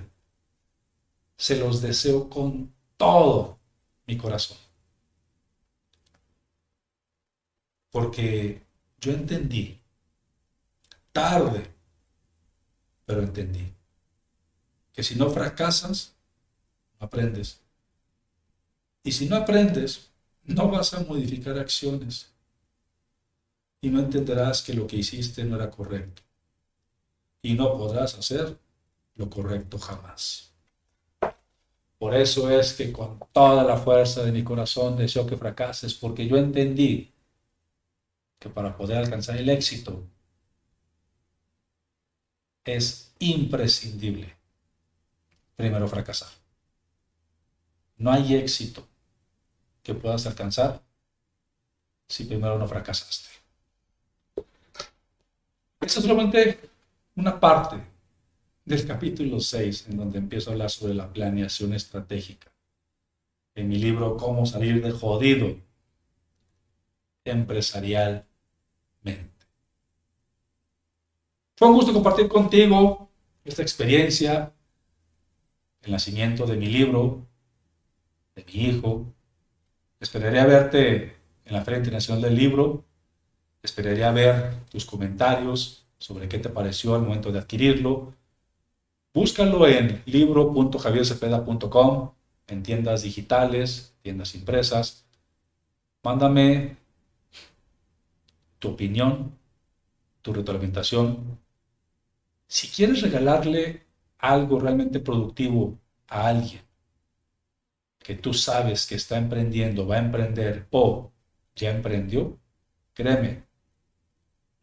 se 1.37 1.57
los 1.57 1.81
deseo 1.81 2.29
con 2.29 2.73
todo 2.97 3.59
mi 4.05 4.17
corazón. 4.17 4.57
Porque 7.91 8.63
yo 8.99 9.11
entendí, 9.11 9.79
tarde, 11.11 11.73
pero 13.05 13.21
entendí, 13.21 13.73
que 14.97 15.03
si 15.03 15.13
no 15.13 15.29
fracasas, 15.29 16.15
aprendes. 16.97 17.61
Y 19.03 19.11
si 19.11 19.29
no 19.29 19.35
aprendes, 19.35 20.09
no 20.43 20.71
vas 20.71 20.91
a 20.95 21.01
modificar 21.01 21.55
acciones. 21.59 22.31
Y 23.79 23.89
no 23.89 23.99
entenderás 23.99 24.63
que 24.63 24.73
lo 24.73 24.87
que 24.87 24.95
hiciste 24.95 25.43
no 25.43 25.55
era 25.55 25.69
correcto. 25.69 26.23
Y 27.43 27.53
no 27.53 27.77
podrás 27.77 28.15
hacer 28.15 28.57
lo 29.13 29.29
correcto 29.29 29.77
jamás. 29.77 30.51
Por 31.99 32.15
eso 32.15 32.49
es 32.49 32.73
que 32.73 32.91
con 32.91 33.19
toda 33.31 33.63
la 33.63 33.77
fuerza 33.77 34.23
de 34.23 34.31
mi 34.31 34.43
corazón 34.43 34.97
deseo 34.97 35.27
que 35.27 35.37
fracases, 35.37 35.93
porque 35.93 36.27
yo 36.27 36.37
entendí 36.37 37.13
que 38.39 38.49
para 38.49 38.75
poder 38.75 38.97
alcanzar 38.97 39.37
el 39.37 39.49
éxito 39.51 40.07
es 42.65 43.13
imprescindible 43.19 44.36
primero 45.57 45.87
fracasar. 45.87 46.29
No 47.97 48.11
hay 48.11 48.35
éxito 48.35 48.87
que 49.83 49.93
puedas 49.93 50.25
alcanzar 50.27 50.81
si 52.07 52.23
primero 52.23 52.57
no 52.57 52.67
fracasaste. 52.67 53.29
Esa 55.81 55.99
es 55.99 56.05
solamente 56.05 56.69
una 57.15 57.39
parte 57.39 57.81
del 58.63 58.85
capítulo 58.85 59.39
6, 59.39 59.87
en 59.89 59.97
donde 59.97 60.19
empiezo 60.19 60.49
a 60.49 60.53
hablar 60.53 60.69
sobre 60.69 60.93
la 60.93 61.11
planeación 61.11 61.73
estratégica. 61.73 62.51
En 63.55 63.67
mi 63.67 63.77
libro 63.77 64.15
Cómo 64.15 64.45
salir 64.45 64.83
de 64.83 64.91
jodido 64.91 65.57
empresarialmente. 67.23 68.27
Fue 71.55 71.67
un 71.67 71.73
gusto 71.73 71.91
compartir 71.93 72.27
contigo 72.27 73.09
esta 73.43 73.63
experiencia, 73.63 74.53
el 75.81 75.91
nacimiento 75.91 76.45
de 76.45 76.57
mi 76.57 76.67
libro, 76.67 77.25
de 78.35 78.45
mi 78.45 78.53
hijo. 78.53 79.13
Esperaré 79.99 80.39
a 80.39 80.45
verte 80.45 81.15
en 81.45 81.53
la 81.53 81.63
Feria 81.63 81.79
Internacional 81.79 82.21
del 82.21 82.35
Libro. 82.35 82.85
Esperaría 83.63 84.11
ver 84.11 84.53
tus 84.69 84.85
comentarios 84.85 85.87
sobre 85.97 86.29
qué 86.29 86.39
te 86.39 86.49
pareció 86.49 86.95
al 86.95 87.01
momento 87.01 87.31
de 87.31 87.39
adquirirlo. 87.39 88.13
Búscalo 89.13 89.67
en 89.67 90.03
libro.javiercepeda.com, 90.05 92.11
en 92.47 92.63
tiendas 92.63 93.01
digitales, 93.01 93.95
tiendas 94.03 94.35
impresas. 94.35 95.05
Mándame 96.03 96.77
tu 98.59 98.69
opinión, 98.69 99.35
tu 100.21 100.33
retroalimentación. 100.33 101.39
Si 102.47 102.67
quieres 102.67 103.01
regalarle 103.01 103.86
algo 104.19 104.59
realmente 104.59 104.99
productivo 104.99 105.77
a 106.07 106.27
alguien 106.27 106.61
que 107.99 108.15
tú 108.15 108.33
sabes 108.33 108.87
que 108.87 108.95
está 108.95 109.17
emprendiendo, 109.17 109.85
va 109.85 109.95
a 109.95 109.99
emprender 109.99 110.65
o 110.71 111.11
ya 111.55 111.71
emprendió, 111.71 112.39
créeme, 112.93 113.43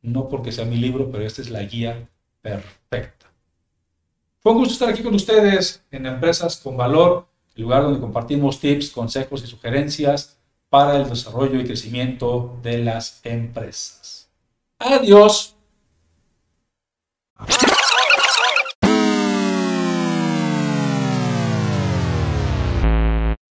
no 0.00 0.28
porque 0.28 0.50
sea 0.50 0.64
mi 0.64 0.76
libro, 0.76 1.10
pero 1.10 1.26
esta 1.26 1.42
es 1.42 1.50
la 1.50 1.62
guía 1.62 2.08
perfecta. 2.40 3.30
Fue 4.40 4.52
un 4.52 4.58
gusto 4.58 4.72
estar 4.74 4.88
aquí 4.88 5.02
con 5.02 5.14
ustedes 5.14 5.82
en 5.90 6.06
Empresas 6.06 6.56
con 6.56 6.76
Valor, 6.76 7.26
el 7.54 7.62
lugar 7.62 7.82
donde 7.82 8.00
compartimos 8.00 8.60
tips, 8.60 8.90
consejos 8.90 9.44
y 9.44 9.46
sugerencias 9.46 10.38
para 10.70 10.96
el 10.96 11.08
desarrollo 11.08 11.60
y 11.60 11.64
crecimiento 11.64 12.58
de 12.62 12.78
las 12.78 13.20
empresas. 13.24 14.30
Adiós. 14.78 15.54